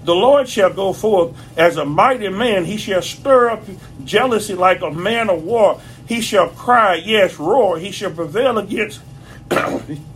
[0.03, 2.65] The Lord shall go forth as a mighty man.
[2.65, 3.63] He shall stir up
[4.03, 5.81] jealousy like a man of war.
[6.07, 7.79] He shall cry, yes, roar.
[7.79, 9.01] He shall prevail against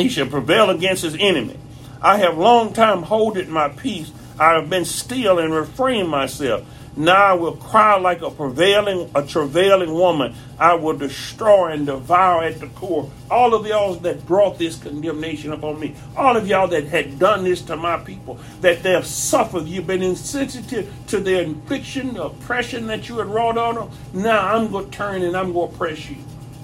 [0.00, 1.58] he shall prevail against his enemy.
[2.00, 4.12] I have long time holded my peace.
[4.38, 6.64] I have been still and refrained myself.
[6.98, 10.34] Now I will cry like a prevailing, a travailing woman.
[10.58, 13.10] I will destroy and devour at the core.
[13.30, 17.44] All of y'all that brought this condemnation upon me, all of y'all that had done
[17.44, 22.24] this to my people, that they have suffered, you've been insensitive to their infliction, the
[22.24, 23.90] oppression that you had wrought on them.
[24.14, 26.16] Now I'm going to turn and I'm going to oppress you.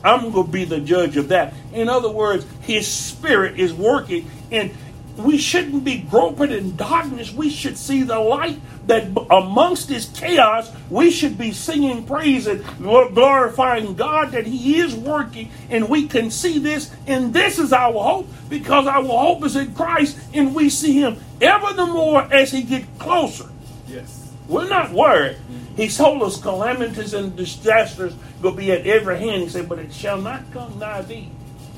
[0.04, 1.54] I'm going to be the judge of that.
[1.72, 4.72] In other words, his spirit is working, and
[5.16, 7.32] we shouldn't be groping in darkness.
[7.32, 12.64] We should see the light that amongst this chaos, we should be singing praise and
[12.78, 17.92] glorifying God that He is working, and we can see this, and this is our
[17.92, 22.50] hope because our hope is in Christ, and we see Him ever the more as
[22.50, 23.48] He gets closer.
[23.86, 24.32] Yes.
[24.48, 25.36] We're not worried.
[25.76, 29.42] He told us calamities and disasters will be at every hand.
[29.42, 31.30] He said, but it shall not come nigh thee.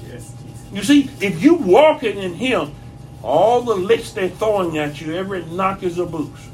[0.08, 0.34] Yes.
[0.72, 2.74] You see, if you walking in Him,
[3.22, 6.50] all the licks they're throwing at you, every knock is a boost.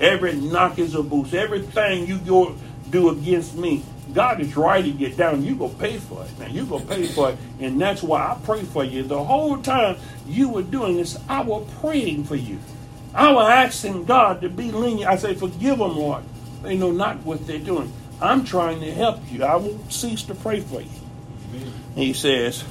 [0.00, 1.34] Every knock is a boost.
[1.34, 2.56] Everything you go
[2.90, 3.82] do against me,
[4.14, 5.44] God is writing it down.
[5.44, 6.38] You go pay for it.
[6.38, 9.02] Now you go pay for it, and that's why I pray for you.
[9.02, 9.96] The whole time
[10.26, 12.58] you were doing this, I was praying for you.
[13.14, 15.10] I was asking God to be lenient.
[15.10, 16.24] I say, forgive them, Lord.
[16.62, 17.92] They know not what they're doing.
[18.20, 19.44] I'm trying to help you.
[19.44, 20.88] I won't cease to pray for you.
[21.54, 21.72] Amen.
[21.96, 22.64] He says,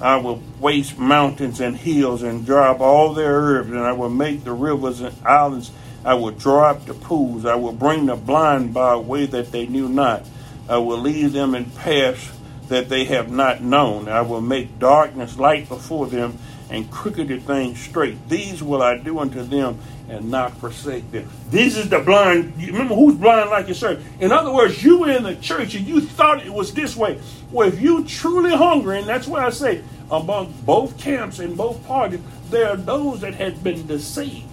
[0.00, 4.10] I will waste mountains and hills and dry up all their herbs, and I will
[4.10, 5.70] make the rivers and islands.
[6.04, 7.44] I will draw up the pools.
[7.44, 10.26] I will bring the blind by a way that they knew not.
[10.68, 12.32] I will lead them in paths
[12.68, 14.08] that they have not known.
[14.08, 16.38] I will make darkness light before them
[16.70, 18.28] and crooked things straight.
[18.28, 19.78] These will I do unto them
[20.08, 21.28] and not forsake them.
[21.50, 22.56] This is the blind.
[22.56, 24.00] Remember who's blind like yourself.
[24.20, 27.20] In other words, you were in the church and you thought it was this way.
[27.50, 31.84] Well, if you truly hungry, and that's why I say among both camps and both
[31.86, 34.46] parties, there are those that had been deceived.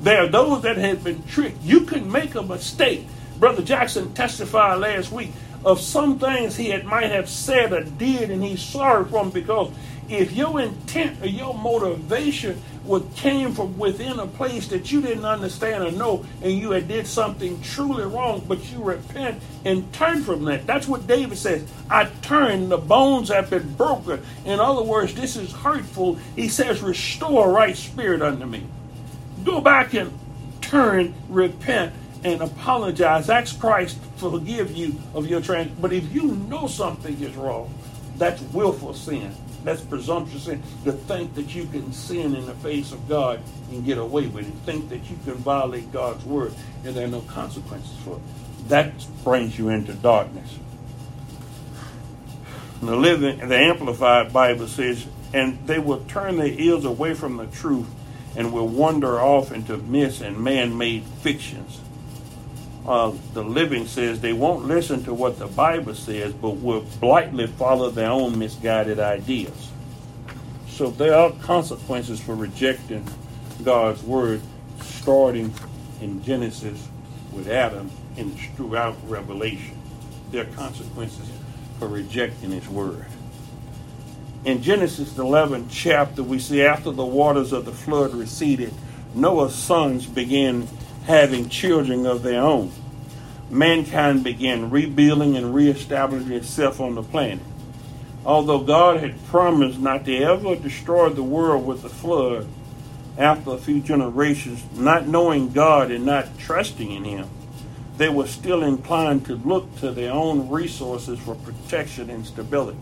[0.00, 1.62] There are those that had been tricked.
[1.62, 3.06] You can make a mistake.
[3.38, 5.32] Brother Jackson testified last week
[5.64, 9.30] of some things he had might have said or did, and he's sorry for them
[9.30, 9.70] because
[10.08, 12.60] if your intent or your motivation
[13.14, 17.06] came from within a place that you didn't understand or know, and you had did
[17.06, 20.66] something truly wrong, but you repent and turn from that.
[20.66, 21.64] That's what David says.
[21.88, 24.22] I turn, the bones have been broken.
[24.44, 26.16] In other words, this is hurtful.
[26.34, 28.66] He says, restore right spirit unto me.
[29.44, 30.18] Go back and
[30.60, 33.30] turn, repent, and apologize.
[33.30, 35.70] Ask Christ to forgive you of your trans.
[35.80, 37.72] But if you know something is wrong,
[38.16, 39.34] that's willful sin.
[39.64, 40.62] That's presumptuous sin.
[40.84, 44.48] To think that you can sin in the face of God and get away with
[44.48, 44.54] it.
[44.66, 46.52] Think that you can violate God's word
[46.84, 48.68] and there are no consequences for it.
[48.68, 48.92] That
[49.24, 50.58] brings you into darkness.
[52.80, 57.46] The living, the Amplified Bible says, and they will turn their ears away from the
[57.46, 57.88] truth
[58.36, 61.80] and will wander off into myths and man-made fictions.
[62.86, 67.46] Uh, the living says they won't listen to what the Bible says, but will blindly
[67.46, 69.70] follow their own misguided ideas.
[70.68, 73.06] So there are consequences for rejecting
[73.62, 74.42] God's word,
[74.80, 75.54] starting
[76.00, 76.88] in Genesis
[77.32, 79.78] with Adam and throughout Revelation.
[80.32, 81.28] There are consequences
[81.78, 83.06] for rejecting His word.
[84.44, 88.74] In Genesis 11 chapter, we see after the waters of the flood receded,
[89.14, 90.66] Noah's sons began
[91.06, 92.72] having children of their own.
[93.50, 97.44] Mankind began rebuilding and reestablishing itself on the planet.
[98.24, 102.46] Although God had promised not to ever destroy the world with the flood,
[103.18, 107.28] after a few generations, not knowing God and not trusting in Him,
[107.98, 112.78] they were still inclined to look to their own resources for protection and stability.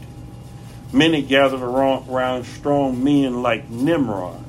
[0.92, 4.44] Many gathered around strong men like Nimrod.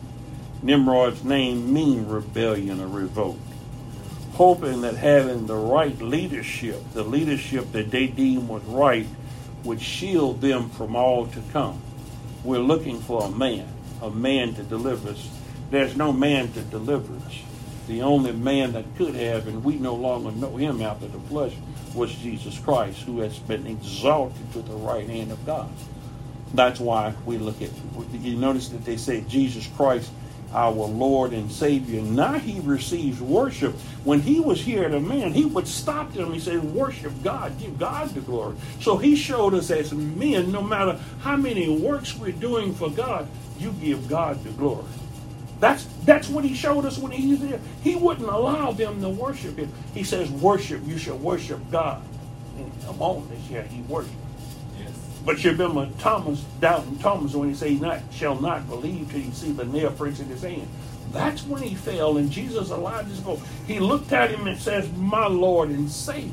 [0.61, 3.39] Nimrod's name means rebellion or revolt
[4.41, 9.05] hoping that having the right leadership, the leadership that they deem was right,
[9.63, 11.79] would shield them from all to come.
[12.43, 13.67] We're looking for a man,
[14.01, 15.29] a man to deliver us.
[15.69, 17.37] There's no man to deliver us.
[17.85, 21.53] The only man that could have, and we no longer know him after the flesh,
[21.93, 25.69] was Jesus Christ, who has been exalted to the right hand of God.
[26.55, 27.69] That's why we look at,
[28.11, 30.11] you notice that they say Jesus Christ
[30.53, 32.01] our Lord and Savior.
[32.01, 33.73] Now he receives worship.
[34.03, 36.33] When he was here as a man, he would stop them.
[36.33, 38.55] He said, Worship God, give God the glory.
[38.79, 43.27] So he showed us as men, no matter how many works we're doing for God,
[43.59, 44.85] you give God the glory.
[45.59, 47.59] That's that's what he showed us when he was there.
[47.83, 49.71] He wouldn't allow them to worship him.
[49.93, 52.01] He says, Worship, you shall worship God.
[52.57, 54.15] And on, this year he worshiped.
[55.25, 59.31] But you remember Thomas, doubting Thomas, when he said, not, shall not believe till he
[59.31, 60.67] see the nail prints in his hand.
[61.11, 63.41] That's when he fell, and Jesus allowed this to go.
[63.67, 66.31] He looked at him and says, My Lord and Savior.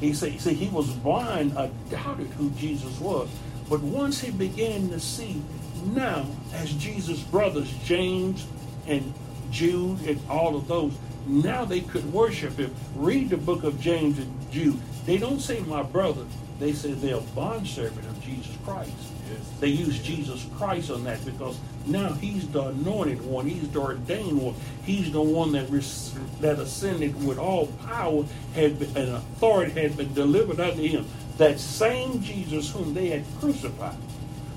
[0.00, 3.28] He said, see, he was blind, uh, doubted who Jesus was.
[3.68, 5.42] But once he began to see
[5.84, 8.46] now, as Jesus' brothers, James
[8.86, 9.12] and
[9.50, 10.94] Jude and all of those,
[11.26, 12.74] now they could worship him.
[12.96, 14.80] Read the book of James and Jude.
[15.04, 16.24] They don't say my brother,
[16.60, 18.92] they said they're a bondservant of Jesus Christ.
[19.30, 19.50] Yes.
[19.60, 24.40] They use Jesus Christ on that because now he's the anointed one, he's the ordained
[24.40, 29.80] one, he's the one that res- that ascended with all power had been, and authority
[29.80, 31.06] had been delivered unto him.
[31.38, 33.96] That same Jesus whom they had crucified.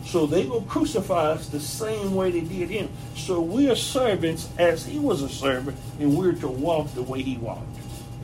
[0.05, 2.89] So they will crucify us the same way they did him.
[3.15, 7.21] So we are servants as he was a servant, and we're to walk the way
[7.21, 7.63] he walked.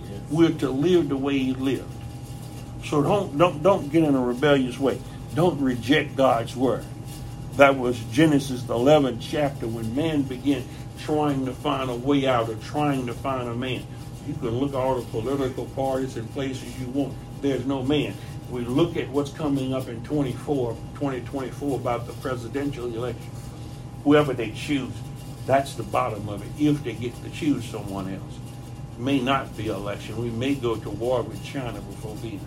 [0.01, 0.11] Yes.
[0.29, 1.93] We're to live the way he lived.
[2.85, 4.99] So don't don't don't get in a rebellious way.
[5.35, 6.85] Don't reject God's word.
[7.55, 10.63] That was Genesis the 11th chapter when man began
[10.99, 13.83] trying to find a way out or trying to find a man.
[14.27, 17.13] You can look at all the political parties and places you want.
[17.41, 18.13] There's no man.
[18.49, 23.29] We look at what's coming up in 24, 2024 about the presidential election.
[24.03, 24.93] Whoever they choose,
[25.45, 26.63] that's the bottom of it.
[26.63, 28.39] If they get to choose someone else,
[28.97, 30.17] may not be an election.
[30.17, 32.41] We may go to war with China before being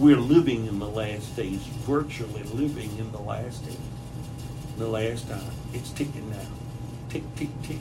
[0.00, 3.76] we're living in the last days, virtually living in the last days.
[4.78, 5.52] The last time.
[5.74, 6.38] It's ticking now.
[7.10, 7.76] Tick, tick, tick.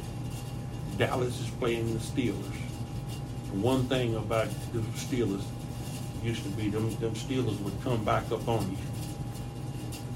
[0.97, 2.57] Dallas is playing the Steelers.
[3.53, 5.43] One thing about the Steelers
[6.21, 8.77] used to be them, them Steelers would come back up on you.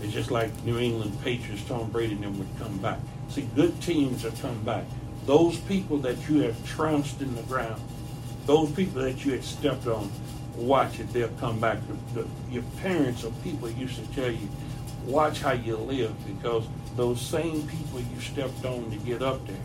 [0.01, 2.99] It's just like New England Patriots, Tom Brady and them would come back.
[3.29, 4.83] See, good teams have come back.
[5.25, 7.81] Those people that you have trounced in the ground,
[8.45, 10.11] those people that you had stepped on,
[10.55, 11.79] watch it, they'll come back.
[11.87, 14.47] The, the, your parents or people used to tell you,
[15.05, 19.55] watch how you live because those same people you stepped on to get up there,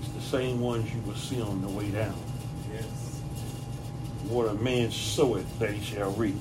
[0.00, 2.16] it's the same ones you will see on the way down.
[2.72, 2.84] Yes.
[4.28, 6.36] What a man soweth, that he shall reap.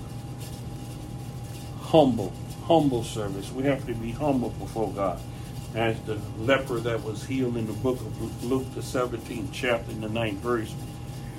[1.81, 2.33] Humble,
[2.65, 3.51] humble service.
[3.51, 5.19] We have to be humble before God.
[5.75, 10.01] As the leper that was healed in the book of Luke, the 17th chapter, in
[10.01, 10.73] the 9th verse,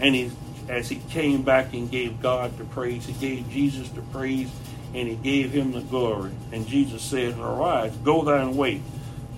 [0.01, 0.31] and he
[0.69, 3.07] as he came back and gave God the praise.
[3.07, 4.51] He gave Jesus the praise
[4.95, 6.31] and he gave him the glory.
[6.53, 8.81] And Jesus said, Arise, go thine way.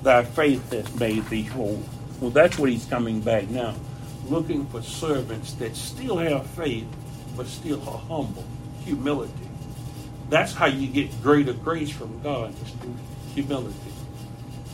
[0.03, 1.83] Thy faith has made thee whole.
[2.21, 3.75] Well, that's what he's coming back now.
[4.29, 6.87] looking for servants that still have faith,
[7.37, 8.45] but still are humble,
[8.85, 9.33] humility.
[10.29, 12.97] That's how you get greater grace from God, is through
[13.35, 13.75] humility.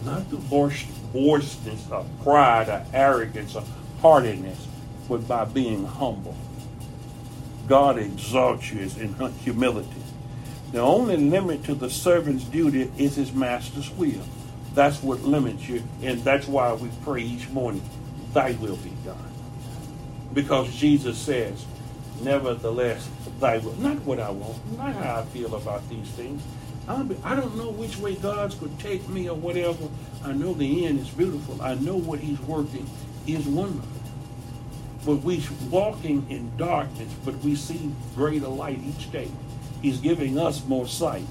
[0.05, 3.65] Not through boisterousness or pride or arrogance or
[4.01, 4.67] hardiness,
[5.09, 6.37] but by being humble.
[7.69, 9.89] God exalts you in humility.
[10.73, 14.23] The only limit to the servant's duty is his master's will.
[14.75, 17.83] That's what limits you, and that's why we pray each morning,
[18.33, 19.19] Thy will be done.
[20.33, 21.67] Because Jesus says,
[22.23, 23.75] Nevertheless, Thy will.
[23.75, 26.43] Not what I want, not how I feel about these things.
[26.89, 29.89] I don't know which way God's going to take me or whatever.
[30.25, 31.61] I know the end is beautiful.
[31.63, 32.89] I know what He's working
[33.27, 34.02] is wonderful.
[35.05, 39.31] But we walking in darkness, but we see greater light each day.
[39.81, 41.27] He's giving us more sight.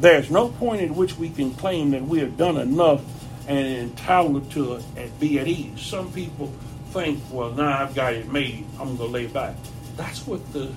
[0.00, 3.02] There's no point at which we can claim that we have done enough
[3.48, 4.82] and entitled to
[5.20, 5.80] be at ease.
[5.80, 6.52] Some people
[6.90, 9.54] think, well, now I've got it made, I'm going to lay back.
[9.96, 10.72] That's what the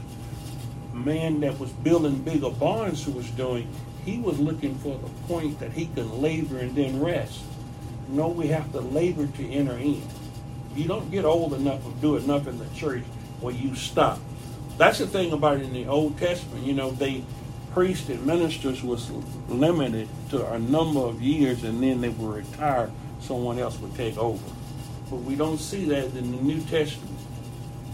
[0.93, 3.67] man that was building bigger barns was doing.
[4.05, 7.41] He was looking for the point that he can labor and then rest.
[8.07, 10.01] No, we have to labor to enter in.
[10.75, 13.03] You don't get old enough to do enough in the church
[13.41, 14.19] where you stop.
[14.77, 16.65] That's the thing about in the Old Testament.
[16.65, 17.23] You know, they
[17.73, 19.11] priests and ministers was
[19.47, 22.91] limited to a number of years, and then they were retired.
[23.21, 24.43] Someone else would take over.
[25.09, 27.17] But we don't see that in the New Testament.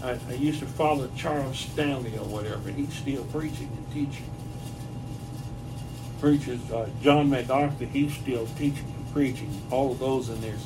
[0.02, 4.30] I, I used to follow Charles Stanley or whatever, and he's still preaching and teaching.
[6.20, 9.50] Preachers, uh, John MacArthur, he's still teaching and preaching.
[9.70, 10.56] All of those in their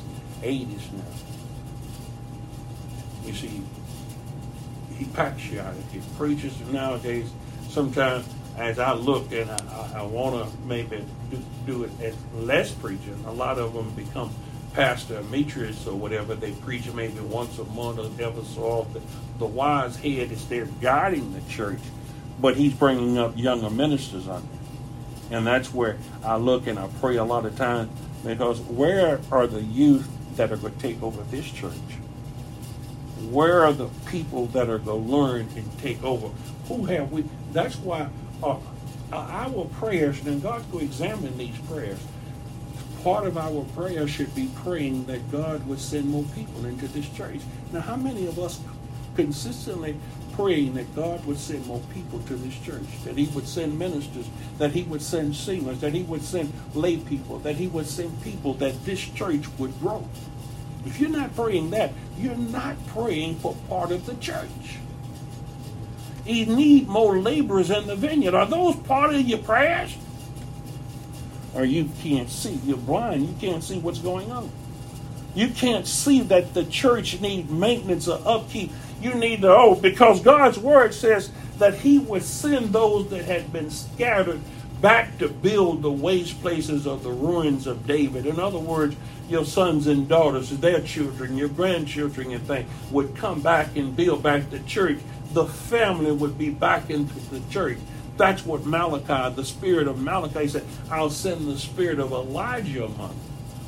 [0.41, 1.03] 80s now.
[3.31, 3.61] You see,
[4.97, 5.05] he.
[6.17, 7.31] Preachers nowadays,
[7.69, 8.27] sometimes
[8.57, 13.23] as I look and I, I want to maybe do, do, it as less preaching,
[13.25, 14.33] a lot of them become
[14.73, 16.35] pastor emeritus or whatever.
[16.35, 19.01] They preach maybe once a month or ever so often.
[19.39, 21.79] The wise head is there guiding the church,
[22.41, 24.45] but he's bringing up younger ministers on
[25.29, 25.37] there.
[25.37, 27.89] And that's where I look and I pray a lot of times
[28.25, 31.71] because where are the youth that are going to take over this church?
[33.29, 36.29] Where are the people that are going to learn and take over?
[36.67, 37.25] Who have we?
[37.51, 38.09] That's why
[38.43, 38.57] uh,
[39.11, 41.99] our prayers, and God will examine these prayers.
[43.03, 47.09] Part of our prayer should be praying that God would send more people into this
[47.09, 47.39] church.
[47.71, 48.59] Now, how many of us
[49.15, 49.97] consistently
[50.33, 54.27] praying that God would send more people to this church, that He would send ministers,
[54.57, 58.21] that He would send singers, that He would send lay people, that He would send
[58.23, 60.07] people, that this church would grow.
[60.85, 64.77] If you're not praying that, you're not praying for part of the church.
[66.25, 68.35] You need more laborers in the vineyard.
[68.35, 69.97] Are those part of your prayers?
[71.53, 72.59] Or you can't see.
[72.63, 73.27] You're blind.
[73.27, 74.51] You can't see what's going on.
[75.33, 78.71] You can't see that the church needs maintenance or upkeep.
[79.01, 83.51] You need to, oh, because God's word says that He would send those that had
[83.51, 84.41] been scattered
[84.81, 88.25] back to build the waste places of the ruins of David.
[88.25, 88.95] In other words,
[89.31, 94.21] your sons and daughters, their children, your grandchildren, and things would come back and build
[94.21, 94.99] back the church
[95.33, 97.77] the family would be back into the church.
[98.17, 103.15] That's what Malachi, the spirit of Malachi, said, I'll send the spirit of Elijah among.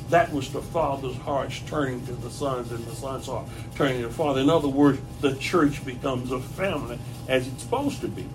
[0.10, 4.10] That was the father's hearts turning to the sons and the sons' heart turning to
[4.10, 4.42] the father.
[4.42, 8.28] In other words, the church becomes a family as it's supposed to be.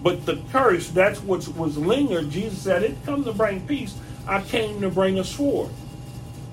[0.00, 2.30] But the curse, that's what was lingered.
[2.30, 3.96] Jesus said, It come to bring peace.
[4.26, 5.70] I came to bring a sword.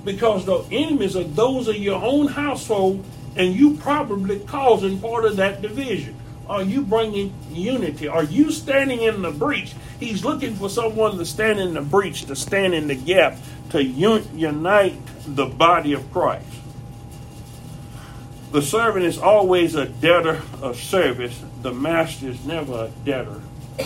[0.05, 3.03] Because the enemies are those of your own household
[3.35, 6.15] and you probably causing part of that division.
[6.47, 8.07] Are you bringing unity?
[8.07, 9.73] Are you standing in the breach?
[9.99, 13.37] He's looking for someone to stand in the breach, to stand in the gap,
[13.71, 14.95] to un- unite
[15.25, 16.45] the body of Christ.
[18.51, 21.43] The servant is always a debtor of service.
[21.61, 23.41] The master is never a debtor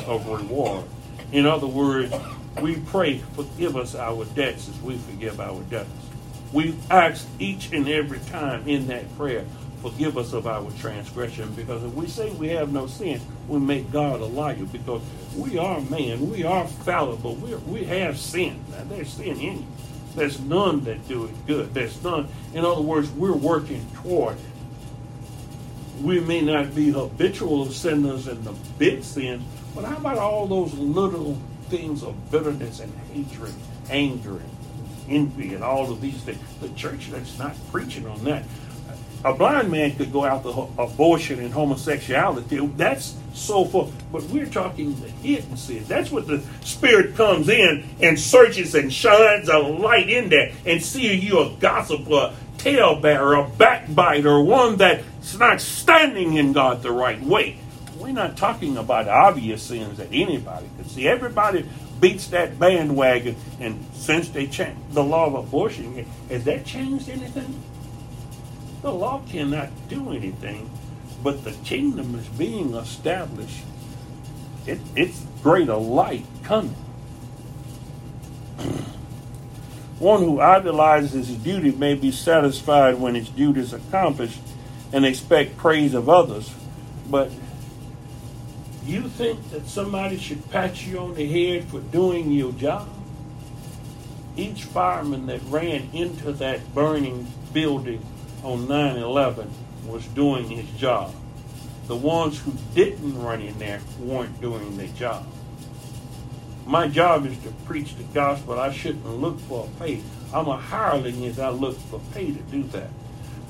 [0.05, 0.83] of reward.
[1.31, 2.13] In other words,
[2.61, 6.08] we pray, forgive us our debts as we forgive our debtors.
[6.51, 9.45] We ask each and every time in that prayer,
[9.81, 13.91] forgive us of our transgression, because if we say we have no sin, we make
[13.91, 15.01] God a liar, because
[15.35, 18.63] we are man, we are fallible, we, we have sin.
[18.71, 19.65] Now, there's sin in you.
[20.15, 21.73] There's none that do it good.
[21.73, 22.27] There's none.
[22.53, 26.01] In other words, we're working toward it.
[26.01, 29.43] We may not be habitual sinners in the big sins,
[29.75, 31.37] but how about all those little
[31.69, 33.53] things of bitterness and hatred,
[33.89, 34.58] anger, and
[35.09, 36.39] envy and all of these things.
[36.61, 38.43] The church that's not preaching on that.
[39.25, 42.65] A blind man could go out to abortion and homosexuality.
[42.77, 43.89] That's so far.
[44.11, 45.83] But we're talking the hidden sin.
[45.87, 50.81] That's what the Spirit comes in and searches and shines a light in there and
[50.81, 52.33] see you a gossiper.
[52.59, 57.57] talebearer, a backbiter, one that's not standing in God the right way.
[57.97, 61.07] We're not talking about obvious sins that anybody can see.
[61.07, 61.65] Everybody
[61.99, 67.61] beats that bandwagon, and since they changed the law of abortion, has that changed anything?
[68.81, 70.69] The law cannot do anything,
[71.21, 73.63] but the kingdom is being established.
[74.65, 76.75] It, it's greater light coming.
[79.99, 84.39] One who idolizes his duty may be satisfied when his duty is accomplished
[84.93, 86.53] and expect praise of others.
[87.09, 87.31] But
[88.85, 92.89] you think that somebody should pat you on the head for doing your job?
[94.35, 98.05] Each fireman that ran into that burning building
[98.43, 99.49] on 9 11
[99.85, 101.13] was doing his job.
[101.87, 105.25] The ones who didn't run in there weren't doing their job.
[106.65, 108.59] My job is to preach the gospel.
[108.59, 110.01] I shouldn't look for a pay.
[110.31, 112.89] I'm a hireling as I look for pay to do that.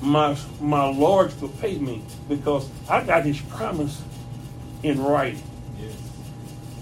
[0.00, 4.00] My my Lord will pay me because I got his promise
[4.82, 5.42] in writing.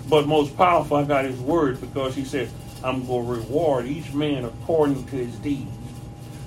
[0.08, 2.48] But most powerful, I got his word because he said,
[2.82, 5.70] I'm going to reward each man according to his deeds.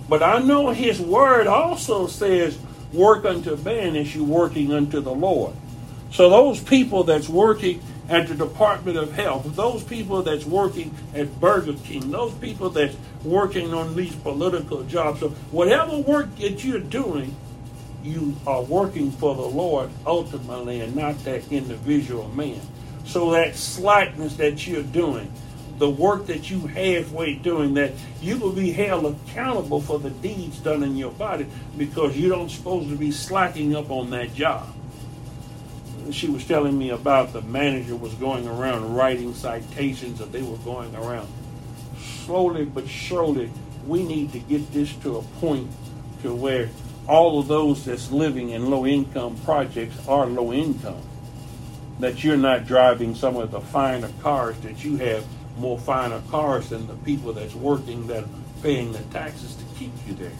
[0.10, 2.58] But I know his word also says,
[2.91, 5.54] work unto man as you working unto the Lord.
[6.12, 11.39] So those people that's working at the Department of Health, those people that's working at
[11.39, 15.22] Burger King, those people that's working on these political jobs.
[15.22, 17.36] So whatever work that you're doing,
[18.04, 22.62] you are working for the Lord ultimately and not that individual man.
[23.06, 25.32] So that slackness that you're doing,
[25.78, 30.60] the work that you halfway doing, that you will be held accountable for the deeds
[30.60, 31.47] done in your body
[31.78, 34.68] because you don't supposed to be slacking up on that job
[36.10, 40.58] she was telling me about the manager was going around writing citations that they were
[40.58, 41.28] going around.
[42.26, 43.52] Slowly but surely,
[43.86, 45.70] we need to get this to a point
[46.24, 46.70] to where
[47.12, 51.01] all of those that's living in low income projects are low income.
[51.99, 55.26] That you're not driving some of the finer cars, that you have
[55.57, 58.30] more finer cars than the people that's working that are
[58.64, 60.32] paying the taxes to keep you there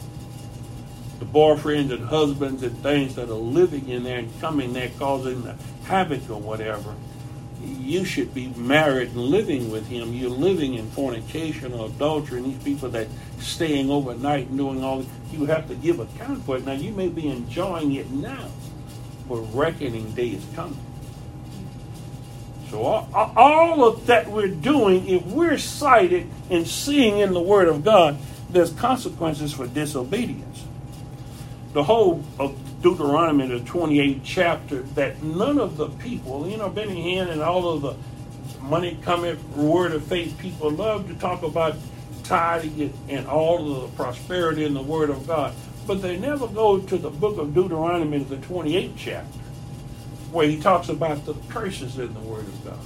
[1.18, 5.42] the boyfriends and husbands and things that are living in there and coming there causing
[5.42, 5.54] the
[5.84, 6.96] havoc or whatever,
[7.62, 10.12] you should be married and living with him.
[10.12, 13.06] You're living in fornication or adultery, and these people that
[13.38, 16.66] staying overnight and doing all you have to give account for it.
[16.66, 18.48] Now you may be enjoying it now,
[19.28, 20.78] but reckoning day is coming.
[22.70, 27.68] So all, all of that we're doing, if we're sighted and seeing in the Word
[27.68, 28.18] of God,
[28.50, 30.64] there's consequences for disobedience
[31.72, 37.16] the whole of Deuteronomy, the 28th chapter, that none of the people, you know, Benny
[37.16, 37.96] Hinn and all of the
[38.62, 41.74] money coming word of faith people love to talk about
[42.24, 45.54] tithing and all of the prosperity in the word of God.
[45.86, 49.38] But they never go to the book of Deuteronomy, the 28th chapter,
[50.30, 52.78] where he talks about the curses in the word of God.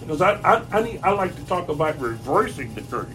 [0.00, 3.08] Because I, I, I, need, I like to talk about reversing the curse.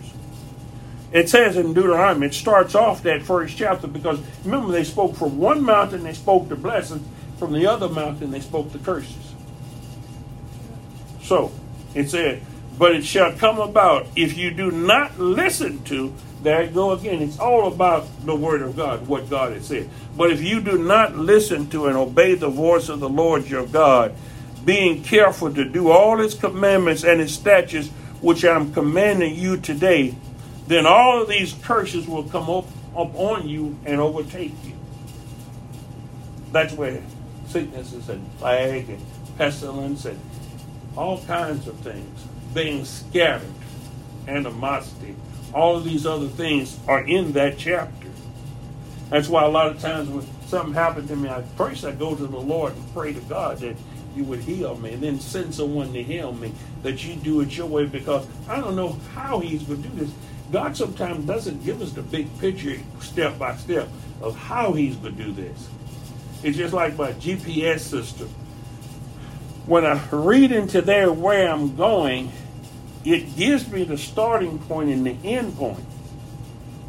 [1.11, 5.37] It says in Deuteronomy, it starts off that first chapter because remember they spoke from
[5.37, 7.05] one mountain, they spoke the blessings,
[7.37, 9.33] from the other mountain, they spoke the curses.
[11.23, 11.51] So
[11.93, 12.41] it said,
[12.81, 16.11] But it shall come about if you do not listen to,
[16.41, 17.21] there you go again.
[17.21, 19.87] It's all about the word of God, what God has said.
[20.17, 23.67] But if you do not listen to and obey the voice of the Lord your
[23.67, 24.15] God,
[24.65, 30.15] being careful to do all his commandments and his statutes, which I'm commanding you today,
[30.65, 32.65] then all of these curses will come up,
[32.97, 34.73] up on you and overtake you.
[36.51, 36.99] That's where
[37.45, 39.05] sicknesses and plague and
[39.37, 40.19] pestilence and
[40.97, 42.10] all kinds of things
[42.53, 43.51] being scattered,
[44.27, 45.15] animosity,
[45.53, 48.07] all of these other things are in that chapter.
[49.09, 52.15] That's why a lot of times when something happened to me, I first I go
[52.15, 53.75] to the Lord and pray to God that
[54.15, 57.55] you would heal me, and then send someone to heal me, that you do it
[57.55, 60.13] your way, because I don't know how He's going to do this.
[60.51, 63.87] God sometimes doesn't give us the big picture step by step
[64.21, 65.69] of how He's going to do this.
[66.43, 68.27] It's just like my GPS system.
[69.65, 72.31] When I read into there where I'm going,
[73.03, 75.85] it gives me the starting point and the end point,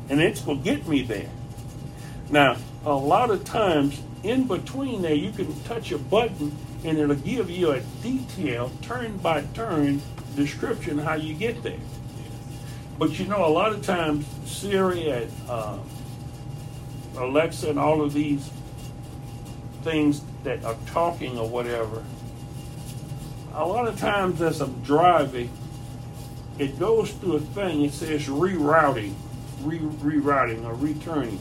[0.08, 1.30] and it's going to get me there.
[2.30, 7.14] Now, a lot of times in between there, you can touch a button and it'll
[7.16, 10.02] give you a detailed, turn by turn
[10.34, 11.78] description how you get there.
[12.98, 15.78] But you know, a lot of times Siri and uh,
[17.16, 18.50] Alexa and all of these
[19.82, 22.02] things that are talking or whatever,
[23.54, 25.50] a lot of times as I'm driving,
[26.62, 29.14] it goes through a thing, it says rerouting.
[29.62, 31.38] re- rerouting or returning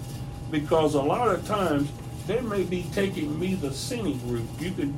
[0.51, 1.89] because a lot of times
[2.28, 4.47] they may be taking me the scenic route.
[4.59, 4.97] You can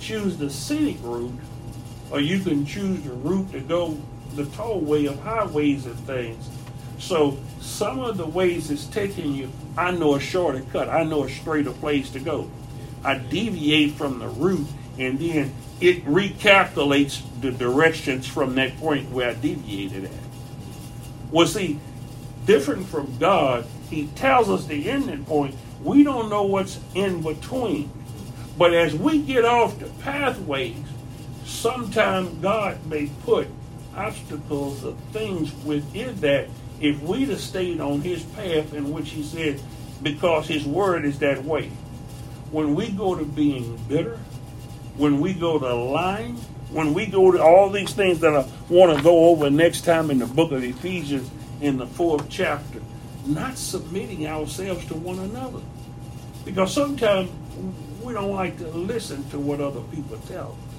[0.00, 1.38] choose the scenic route,
[2.10, 3.96] or you can choose the route to go
[4.34, 6.48] the tollway of highways and things.
[6.98, 10.88] So some of the ways it's taking you, I know a shorter cut.
[10.88, 12.50] I know a straighter place to go.
[13.04, 14.66] I deviate from the route,
[14.98, 20.10] and then it recalculates the directions from that point where I deviated at.
[21.30, 21.80] Well, see,
[22.46, 25.54] different from God, He tells us the ending point.
[25.82, 27.90] We don't know what's in between.
[28.56, 30.76] But as we get off the pathways,
[31.44, 33.48] sometimes God may put
[33.96, 36.48] obstacles or things within that
[36.80, 39.60] if we'd have stayed on his path in which he said,
[40.02, 41.70] because his word is that way.
[42.50, 44.18] When we go to being bitter,
[44.96, 46.36] when we go to lying,
[46.70, 50.10] when we go to all these things that I want to go over next time
[50.10, 51.30] in the book of Ephesians
[51.60, 52.80] in the fourth chapter,
[53.26, 55.60] not submitting ourselves to one another.
[56.44, 57.30] Because sometimes
[58.02, 60.74] we don't like to listen to what other people tell us.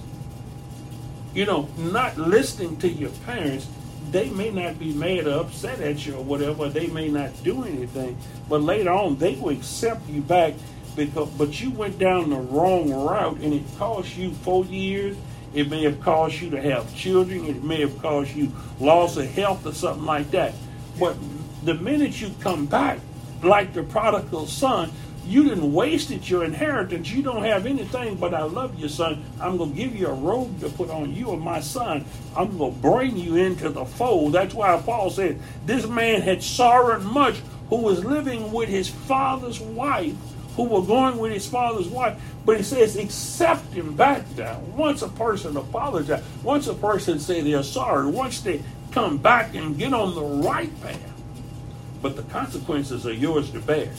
[1.34, 3.68] You know, not listening to your parents,
[4.12, 7.64] they may not be mad or upset at you or whatever, they may not do
[7.64, 10.54] anything, but later on they will accept you back
[10.96, 15.18] because but you went down the wrong route and it cost you four years.
[15.54, 17.46] It may have caused you to have children.
[17.46, 20.54] It may have caused you loss of health or something like that.
[21.00, 21.16] But
[21.64, 23.00] the minute you come back,
[23.42, 24.92] like the prodigal son,
[25.28, 27.10] you didn't wasted your inheritance.
[27.12, 29.24] You don't have anything, but I love you, son.
[29.42, 32.06] I'm going to give you a robe to put on you and my son.
[32.36, 34.34] I'm going to bring you into the fold.
[34.34, 39.60] That's why Paul said this man had sorrowed much who was living with his father's
[39.60, 40.14] wife,
[40.56, 42.20] who were going with his father's wife.
[42.46, 44.76] But he says, accept him back down.
[44.76, 49.78] Once a person apologizes, once a person say they're sorry, once they come back and
[49.78, 51.00] get on the right path,
[52.02, 53.92] but the consequences are yours to bear.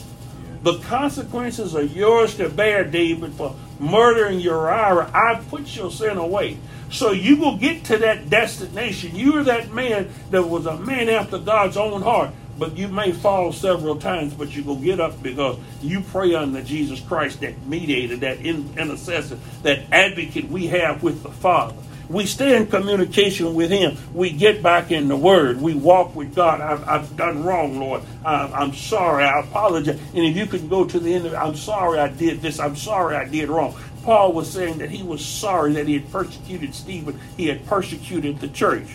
[0.63, 5.09] The consequences are yours to bear, David, for murdering Uriah.
[5.13, 6.57] I put your sin away.
[6.89, 9.15] So you will get to that destination.
[9.15, 12.31] You're that man that was a man after God's own heart.
[12.57, 16.61] But you may fall several times, but you will get up because you pray unto
[16.63, 21.75] Jesus Christ, that mediator, that intercessor, that advocate we have with the Father
[22.09, 23.97] we stay in communication with Him.
[24.13, 25.61] We get back in the Word.
[25.61, 26.61] We walk with God.
[26.61, 28.01] I've, I've done wrong, Lord.
[28.25, 29.25] I, am sorry.
[29.25, 29.99] I apologize.
[30.13, 32.59] And if you could go to the end of it, I'm sorry I did this.
[32.59, 33.75] I'm sorry I did wrong.
[34.03, 37.19] Paul was saying that he was sorry that he had persecuted Stephen.
[37.35, 38.87] He had persecuted the church.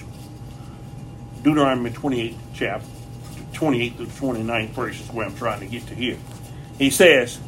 [1.43, 2.87] Deuteronomy 28, chapter
[3.63, 6.19] 28 through 29 verses where I'm trying to get to here.
[6.79, 7.39] He says,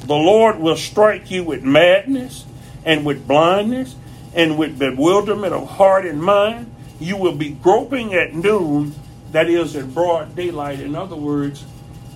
[0.00, 2.44] The Lord will strike you with madness
[2.84, 3.94] and with blindness
[4.34, 8.96] and with bewilderment of heart and mind, you will be groping at noon,
[9.30, 10.80] that is, in broad daylight.
[10.80, 11.64] In other words,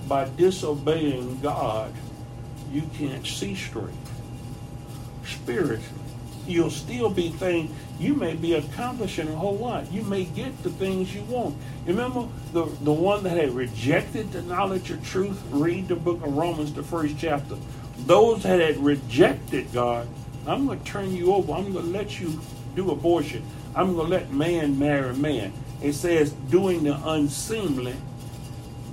[0.05, 1.93] by disobeying God,
[2.73, 3.87] you can't see straight.
[5.25, 5.81] Spiritually,
[6.45, 9.91] you'll still be thinking you may be accomplishing a whole lot.
[9.91, 11.55] You may get the things you want.
[11.85, 15.41] Remember the, the one that had rejected the knowledge of truth?
[15.51, 17.55] Read the book of Romans, the first chapter.
[17.99, 20.07] Those that had rejected God
[20.47, 21.53] I'm going to turn you over.
[21.53, 22.39] I'm going to let you
[22.75, 23.43] do abortion.
[23.75, 25.53] I'm going to let man marry man.
[25.81, 27.95] It says doing the unseemly,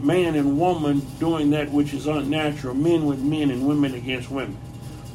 [0.00, 4.56] man and woman doing that which is unnatural, men with men and women against women.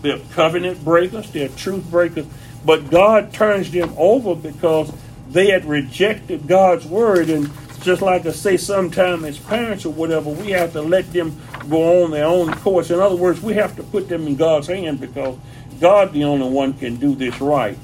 [0.01, 2.27] They're covenant breakers, they're truth breakers,
[2.68, 4.91] but God turns them over because
[5.30, 7.30] they had rejected God's word.
[7.30, 7.49] And
[7.82, 11.39] just like I say, sometimes as parents or whatever, we have to let them
[11.70, 12.91] go on their own course.
[12.91, 15.38] In other words, we have to put them in God's hand because
[15.80, 17.78] God, the only one, can do this right.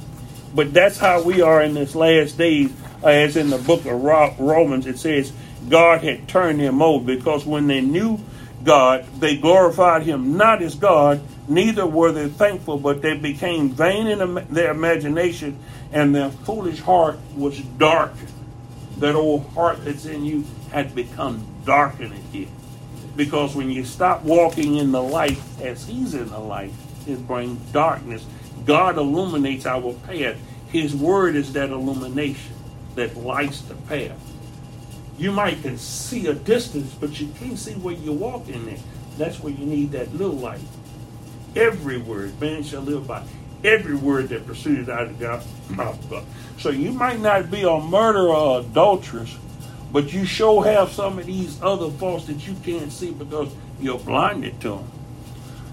[0.54, 2.70] But that's how we are in this last days,
[3.04, 5.32] as in the book of Romans, it says
[5.70, 8.20] God had turned them over because when they knew
[8.66, 14.08] God, they glorified him not as God, neither were they thankful, but they became vain
[14.08, 15.60] in their imagination,
[15.92, 18.32] and their foolish heart was darkened.
[18.98, 22.52] That old heart that's in you had become darkened again.
[23.16, 26.74] Because when you stop walking in the light as he's in the light,
[27.08, 28.26] it brings darkness.
[28.66, 30.38] God illuminates our path.
[30.70, 32.56] His word is that illumination
[32.96, 34.18] that lights the path.
[35.18, 38.80] You might can see a distance, but you can't see where you're walking in.
[39.18, 40.62] That's where you need that little light.
[41.56, 43.24] Every word, man shall live by.
[43.64, 46.26] Every word that proceeded out of God's mouth.
[46.60, 49.38] So you might not be a murderer or adulteress,
[49.92, 54.00] but you sure have some of these other faults that you can't see because you're
[54.00, 54.92] blinded to them.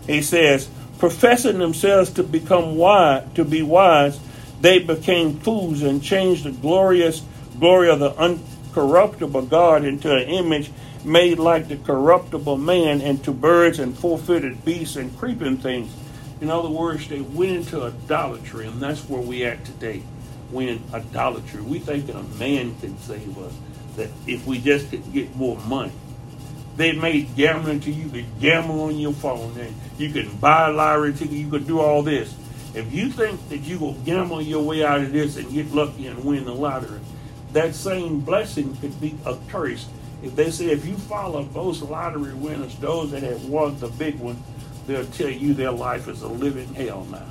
[0.07, 0.69] He says,
[0.99, 4.21] professing themselves to become wise, to be wise,
[4.61, 7.23] they became fools and changed the glorious
[7.59, 10.71] glory of the un, corruptible God into an image
[11.05, 15.93] made like the corruptible man, and to birds and four footed beasts and creeping things.
[16.41, 20.03] In other words, they went into idolatry, and that's where we at today.
[20.51, 21.61] We in idolatry.
[21.63, 23.53] We think that a man can save us.
[23.97, 25.93] That if we just could get more money.
[26.77, 30.73] They made gambling to you could gamble on your phone and you can buy a
[30.73, 32.35] lottery ticket, you could do all this.
[32.75, 36.07] If you think that you will gamble your way out of this and get lucky
[36.07, 37.01] and win the lottery,
[37.53, 39.87] that same blessing could be a curse.
[40.23, 44.19] If they say if you follow those lottery winners, those that have won the big
[44.19, 44.43] one,
[44.87, 47.27] they'll tell you their life is a living hell now.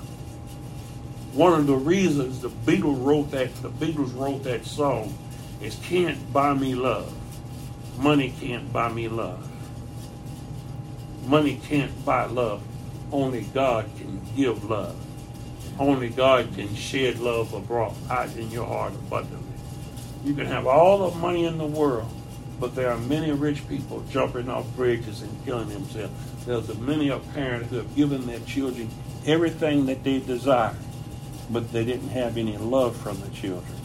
[1.34, 5.14] One of the reasons the Beatles wrote that the Beatles wrote that song
[5.62, 7.14] is "Can't Buy Me Love."
[8.00, 9.46] Money can't buy me love.
[11.26, 12.62] Money can't buy love.
[13.12, 14.96] Only God can give love.
[15.78, 19.58] Only God can shed love abroad out in your heart abundantly.
[20.24, 22.10] You can have all the money in the world,
[22.60, 26.14] but there are many rich people jumping off bridges and killing themselves.
[26.46, 28.90] There's many a parent who have given their children
[29.26, 30.76] everything that they desire,
[31.50, 33.76] but they didn't have any love from the children.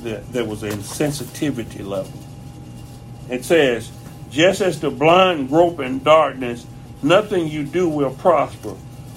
[0.00, 2.12] There, there was an insensitivity level.
[3.30, 3.90] It says,
[4.30, 6.66] just as the blind grope in darkness,
[7.02, 8.74] nothing you do will prosper,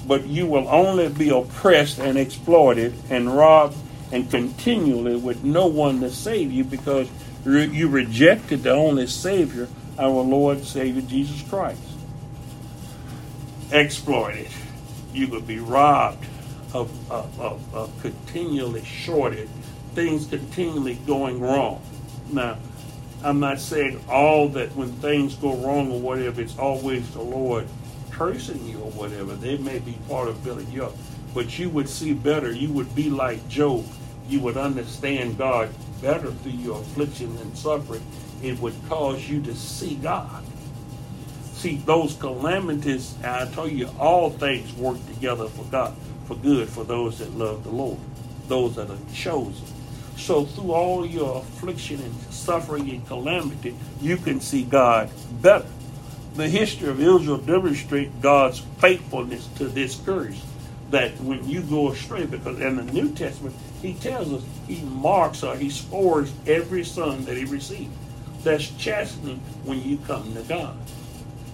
[0.08, 3.78] but you will only be oppressed and exploited and robbed
[4.12, 7.08] and continually with no one to save you because
[7.46, 9.68] you rejected the only Savior,
[9.98, 11.82] our Lord Savior Jesus Christ.
[13.72, 14.50] Exploited.
[15.14, 16.26] You would be robbed
[16.74, 19.50] of, of, of, of continually shorted,
[19.96, 21.82] things continually going wrong.
[22.32, 22.58] Now,
[23.24, 27.68] I'm not saying all that when things go wrong or whatever, it's always the Lord
[28.12, 29.34] cursing you or whatever.
[29.36, 30.94] They may be part of building you up.
[31.34, 32.52] But you would see better.
[32.52, 33.86] You would be like Job.
[34.28, 38.04] You would understand God better through your affliction and suffering.
[38.42, 40.44] It would cause you to see God.
[41.54, 45.94] See, those calamities, I tell you, all things work together for God,
[46.26, 48.00] for good, for those that love the Lord,
[48.48, 49.66] those that are chosen.
[50.16, 55.10] So through all your affliction and suffering and calamity, you can see God
[55.42, 55.68] better.
[56.36, 60.42] The history of Israel demonstrates God's faithfulness to this curse.
[60.90, 65.44] That when you go astray, because in the New Testament, he tells us he marks
[65.44, 67.92] or he scores every son that he received.
[68.44, 70.78] That's chastening when you come to God.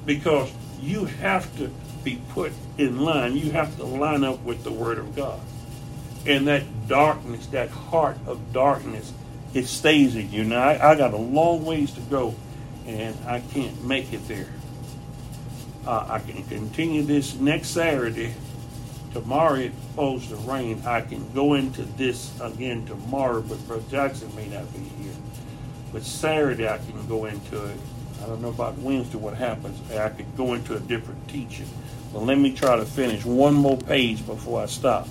[0.06, 1.70] Because you have to
[2.04, 3.36] be put in line.
[3.36, 5.40] You have to line up with the Word of God
[6.26, 9.14] and that darkness, that heart of darkness,
[9.54, 10.44] it stays in you.
[10.44, 12.36] Now, I, I got a long ways to go,
[12.88, 14.50] and I can't make it there.
[15.86, 18.34] Uh, I can continue this next Saturday.
[19.16, 20.82] Tomorrow it's supposed to rain.
[20.86, 25.14] I can go into this again tomorrow, but Brother Jackson may not be here.
[25.94, 27.78] But Saturday I can go into it.
[28.22, 29.80] I don't know about Wednesday what happens.
[29.90, 31.66] I could go into a different teaching.
[32.12, 35.08] But let me try to finish one more page before I stop.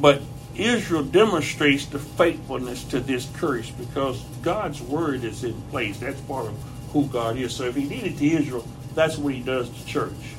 [0.00, 0.20] But
[0.56, 6.00] Israel demonstrates the faithfulness to this curse because God's word is in place.
[6.00, 6.60] That's part of
[6.92, 7.54] who God is.
[7.54, 8.66] So if he did it to Israel,
[8.96, 10.34] that's what he does to church.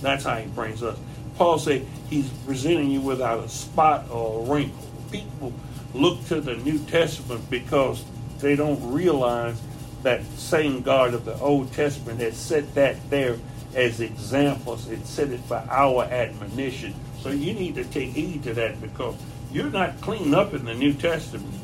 [0.00, 0.98] That's how he brings us.
[1.38, 4.86] Paul said he's presenting you without a spot or a wrinkle.
[5.10, 5.52] People
[5.94, 8.04] look to the New Testament because
[8.40, 9.60] they don't realize
[10.02, 13.38] that same God of the Old Testament has set that there
[13.74, 14.88] as examples.
[14.88, 19.16] It set it for our admonition so you need to take heed to that because
[19.52, 21.54] you're not clean up in the New Testament.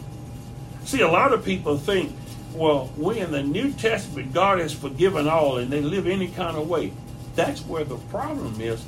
[0.84, 2.14] See, a lot of people think,
[2.54, 6.56] well, we in the New Testament, God has forgiven all and they live any kind
[6.56, 6.92] of way.
[7.36, 8.84] That's where the problem is.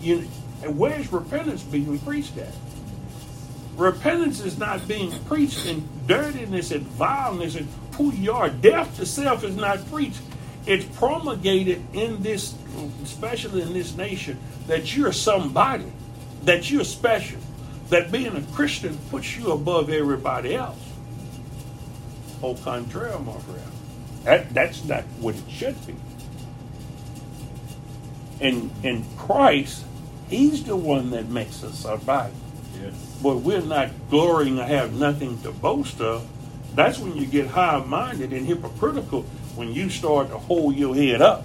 [0.00, 0.20] You,
[0.66, 2.52] where's repentance being preached at?
[3.76, 8.50] Repentance is not being preached in dirtiness and vileness and who you are.
[8.50, 10.20] Death to self is not preached.
[10.66, 12.54] It's promulgated in this,
[13.02, 15.90] especially in this nation, that you're somebody
[16.44, 17.38] that you're special,
[17.88, 20.78] that being a Christian puts you above everybody else.
[22.42, 23.72] Au contraire, my friend.
[24.24, 25.94] That, that's not what it should be.
[28.40, 29.84] In, in Christ,
[30.30, 32.32] He's the one that makes us survive.
[32.80, 32.94] Yes.
[33.22, 36.26] But we're not glorying to have nothing to boast of.
[36.74, 39.22] That's when you get high minded and hypocritical
[39.56, 41.44] when you start to hold your head up.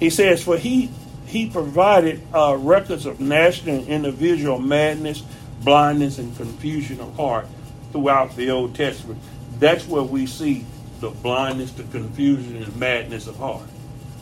[0.00, 0.90] He says, For he
[1.26, 5.22] he provided uh, records of national and individual madness,
[5.62, 7.46] blindness, and confusion of heart
[7.92, 9.20] throughout the Old Testament.
[9.58, 10.64] That's where we see
[11.00, 13.68] the blindness, the confusion, and madness of heart.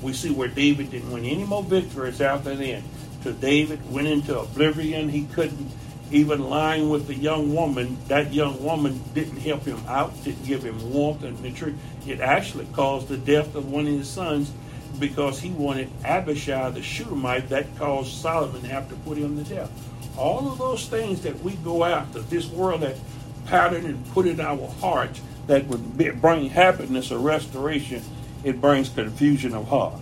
[0.03, 2.82] We see where David didn't win any more victories after then.
[3.26, 5.08] So David went into oblivion.
[5.08, 5.68] He couldn't
[6.12, 10.62] even lying with the young woman, that young woman didn't help him out, didn't give
[10.62, 11.74] him warmth and nurture.
[12.06, 14.52] It actually caused the death of one of his sons
[15.00, 17.48] because he wanted Abishag the Shunammite.
[17.48, 19.72] That caused Solomon to have to put him to death.
[20.16, 22.94] All of those things that we go after, this world that
[23.46, 28.04] pattern and put in our hearts that would bring happiness or restoration,
[28.44, 29.94] it brings confusion of heart.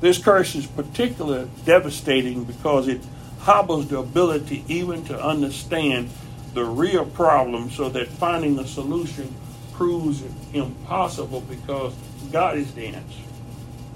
[0.00, 3.00] This curse is particularly devastating because it
[3.40, 6.10] hobbles the ability even to understand
[6.52, 9.34] the real problem so that finding a solution
[9.72, 10.22] proves
[10.52, 11.94] impossible because
[12.32, 13.22] God is the answer.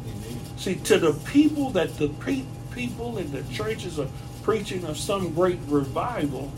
[0.05, 0.40] Amen.
[0.57, 4.09] See, to the people that the pre- people in the churches are
[4.42, 6.53] preaching of some great revival,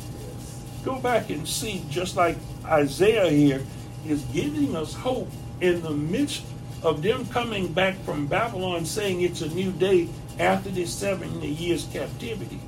[0.85, 3.63] go back and see, just like Isaiah here
[4.07, 5.31] is giving us hope
[5.61, 6.45] in the midst
[6.83, 10.09] of them coming back from Babylon saying it's a new day
[10.39, 12.61] after this 70 years captivity.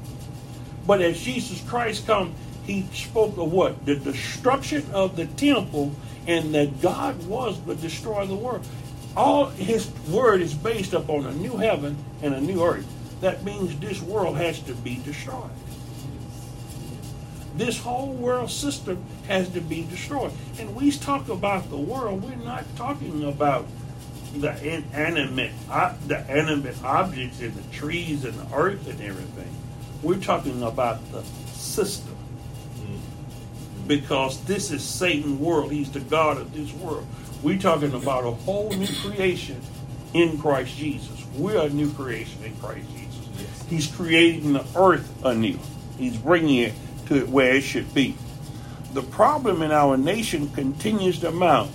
[0.87, 2.35] But as Jesus Christ come,
[2.65, 3.85] he spoke of what?
[3.85, 5.93] The destruction of the temple
[6.27, 8.67] and that God was to destroy the world.
[9.17, 12.87] All his word is based upon a new heaven and a new earth.
[13.21, 15.51] That means this world has to be destroyed.
[17.57, 20.33] This whole world system has to be destroyed.
[20.59, 23.67] And we talk about the world, we're not talking about
[24.41, 25.53] the inanimate,
[26.07, 29.55] the animate objects and the trees and the earth and everything.
[30.03, 31.22] We're talking about the
[31.53, 32.14] system.
[32.76, 33.89] Mm-hmm.
[33.89, 35.72] Because this is Satan's world.
[35.72, 37.07] He's the God of this world.
[37.43, 39.61] We're talking about a whole new creation
[40.12, 41.24] in Christ Jesus.
[41.37, 43.64] We're a new creation in Christ Jesus.
[43.68, 45.59] He's creating the earth anew.
[45.99, 46.72] He's bringing it
[47.07, 48.16] to where it should be.
[48.93, 51.70] The problem in our nation continues to mount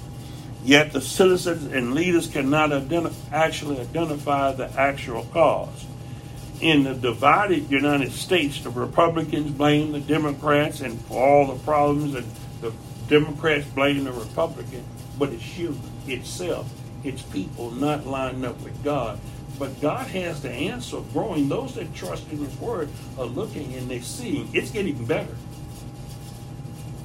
[0.64, 5.86] Yet the citizens and leaders cannot identi- actually identify the actual cause.
[6.60, 12.16] In the divided United States, the Republicans blame the Democrats and for all the problems,
[12.16, 12.30] and
[12.60, 12.74] the
[13.08, 14.86] Democrats blame the Republicans.
[15.18, 16.70] But it's human itself,
[17.04, 19.20] it's people not lining up with God.
[19.58, 21.50] But God has the answer growing.
[21.50, 25.36] Those that trust in His Word are looking and they're seeing it's getting better.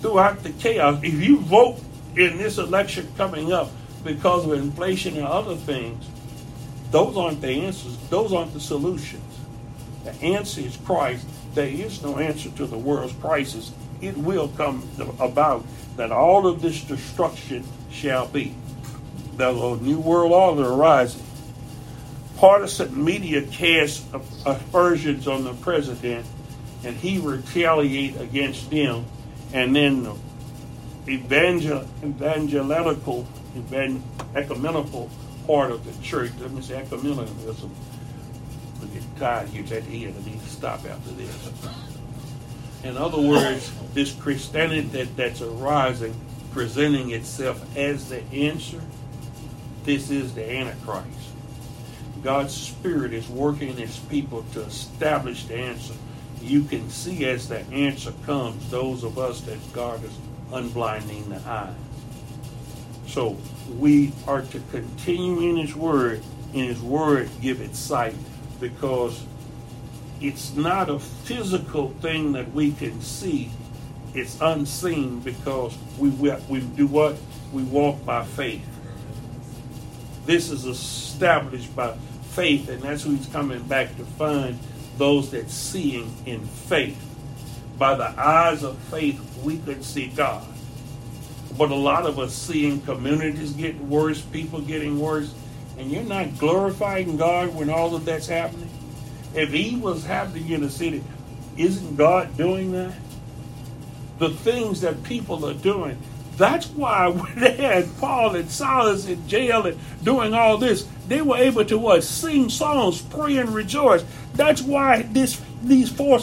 [0.00, 1.80] Throughout the chaos, if you vote
[2.16, 3.70] in this election coming up
[4.04, 6.06] because of inflation and other things,
[6.90, 7.96] those aren't the answers.
[8.08, 9.22] Those aren't the solutions.
[10.04, 11.26] The answer is Christ.
[11.54, 13.72] There is no answer to the world's crisis.
[14.00, 14.88] It will come
[15.18, 15.64] about
[15.96, 18.54] that all of this destruction shall be.
[19.36, 21.22] There's a new world order arising.
[22.36, 24.04] Partisan media cast
[24.44, 26.26] aspersions on the president,
[26.84, 29.06] and he retaliate against them,
[29.52, 30.06] and then
[31.08, 33.26] evangel, evangelical,
[33.56, 34.02] evan,
[34.34, 35.10] ecumenical
[35.46, 36.32] part of the church.
[36.40, 37.70] Let me say ecumenicalism.
[38.80, 40.14] We get tired here at the end.
[40.18, 41.50] I need to stop after this.
[42.82, 46.14] In other words, this Christianity that, that's arising,
[46.52, 48.80] presenting itself as the answer,
[49.84, 51.08] this is the Antichrist.
[52.22, 55.94] God's Spirit is working in His people to establish the answer.
[56.40, 60.16] You can see as the answer comes, those of us that God has
[60.52, 61.74] unblinding the eyes.
[63.06, 63.36] So
[63.78, 66.22] we are to continue in His Word,
[66.52, 68.14] and His Word give it sight,
[68.60, 69.24] because
[70.20, 73.50] it's not a physical thing that we can see.
[74.14, 77.16] It's unseen because we we do what
[77.52, 78.64] we walk by faith.
[80.24, 81.94] This is established by
[82.30, 84.58] faith, and that's who He's coming back to find
[84.96, 86.96] those that seeing in faith.
[87.78, 90.46] By the eyes of faith, we could see God.
[91.56, 95.32] But a lot of us seeing communities getting worse, people getting worse,
[95.78, 98.70] and you're not glorifying God when all of that's happening.
[99.34, 101.02] If evil was happening in a city,
[101.56, 102.94] isn't God doing that?
[104.18, 105.98] The things that people are doing.
[106.36, 111.22] That's why when they had Paul and Silas in jail and doing all this, they
[111.22, 112.04] were able to what?
[112.04, 114.04] Sing songs, pray and rejoice.
[114.34, 116.20] That's why this these four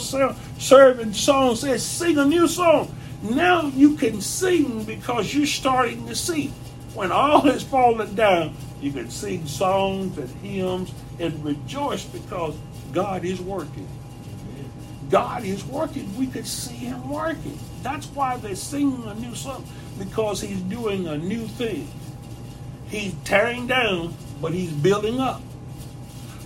[0.62, 2.94] servant songs says, sing a new song.
[3.22, 6.48] Now you can sing because you're starting to see.
[6.94, 12.56] When all is falling down, you can sing songs and hymns and rejoice because
[12.92, 13.88] God is working.
[15.10, 16.16] God is working.
[16.16, 17.58] We could see Him working.
[17.82, 19.64] That's why they're singing a new song
[19.98, 21.88] because He's doing a new thing.
[22.88, 25.42] He's tearing down, but He's building up.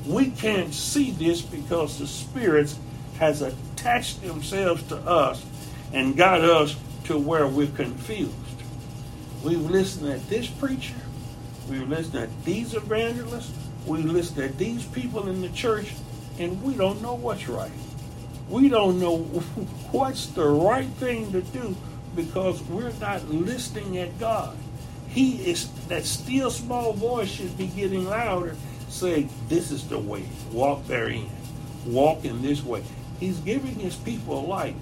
[0.06, 2.78] We can't see this because the spirits
[3.18, 3.42] has
[3.86, 5.44] attached themselves to us
[5.92, 6.74] and got us
[7.04, 8.34] to where we're confused.
[9.44, 10.96] We've listened at this preacher,
[11.70, 13.52] we've listened at these evangelists,
[13.86, 15.92] we've listened at these people in the church,
[16.40, 17.70] and we don't know what's right.
[18.48, 19.18] we don't know
[19.92, 21.76] what's the right thing to do
[22.16, 24.56] because we're not listening at God.
[25.06, 28.56] He is that still small voice should be getting louder,
[28.88, 31.30] saying, This is the way, walk therein,
[31.86, 32.82] walk in this way.
[33.20, 34.76] He's giving his people light.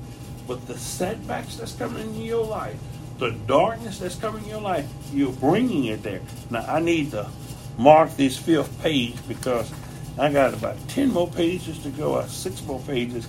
[0.46, 2.76] But the setbacks that's coming into your life,
[3.18, 6.20] the darkness that's coming in your life, you're bringing it there.
[6.50, 7.30] Now, I need to
[7.78, 9.72] mark this fifth page because
[10.18, 13.26] I got about 10 more pages to go, six more pages.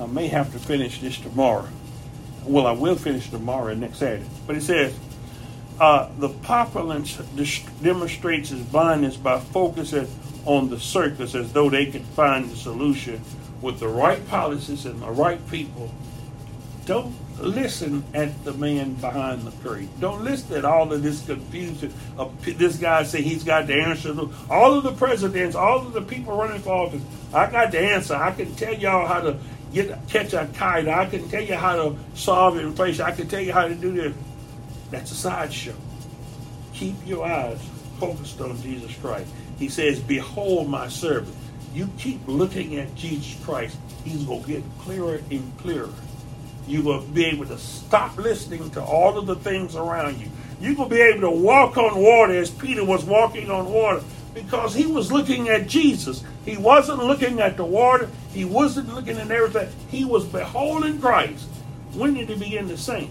[0.00, 1.68] I may have to finish this tomorrow.
[2.44, 4.24] Well, I will finish tomorrow next Saturday.
[4.46, 4.98] But it says,
[5.80, 7.16] uh, the populace
[7.82, 10.08] demonstrates its blindness by focusing
[10.44, 13.20] on the circus as though they could find the solution
[13.64, 15.90] with the right policies and the right people
[16.84, 19.88] don't listen at the man behind the curtain.
[20.00, 21.92] Don't listen at all of this confusion.
[22.18, 24.14] Of this guy say he's got the answer.
[24.50, 27.02] All of the presidents, all of the people running for office,
[27.32, 28.14] I got the answer.
[28.14, 29.38] I can tell y'all how to
[29.72, 30.86] get catch a kite.
[30.86, 33.02] I can tell you how to solve inflation.
[33.02, 34.14] I can tell you how to do this.
[34.90, 35.74] That's a sideshow.
[36.74, 37.58] Keep your eyes
[37.98, 39.30] focused on Jesus Christ.
[39.58, 41.34] He says, Behold my servant.
[41.74, 45.90] You keep looking at Jesus Christ, he's going to get clearer and clearer
[46.66, 50.30] you will be able to stop listening to all of the things around you.
[50.60, 54.02] You will be able to walk on water as Peter was walking on water
[54.32, 56.24] because he was looking at Jesus.
[56.44, 59.68] He wasn't looking at the water, he wasn't looking at everything.
[59.90, 61.48] He was beholding Christ.
[61.92, 63.08] When did he begin to sing?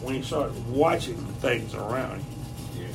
[0.00, 2.24] When he started watching the things around him.
[2.78, 2.94] Yes.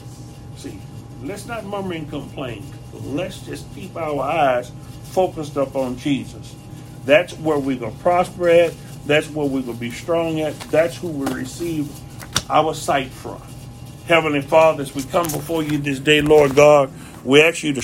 [0.58, 0.80] See,
[1.24, 2.66] let's not murmur and complain.
[3.04, 4.72] Let's just keep our eyes
[5.06, 6.56] focused up on Jesus.
[7.06, 8.74] That's where we're going to prosper at.
[9.06, 10.60] That's where we're going to be strong at.
[10.72, 11.90] That's who we receive
[12.50, 13.42] our sight from.
[14.06, 16.92] Heavenly Father, as we come before you this day, Lord God,
[17.24, 17.82] we ask you to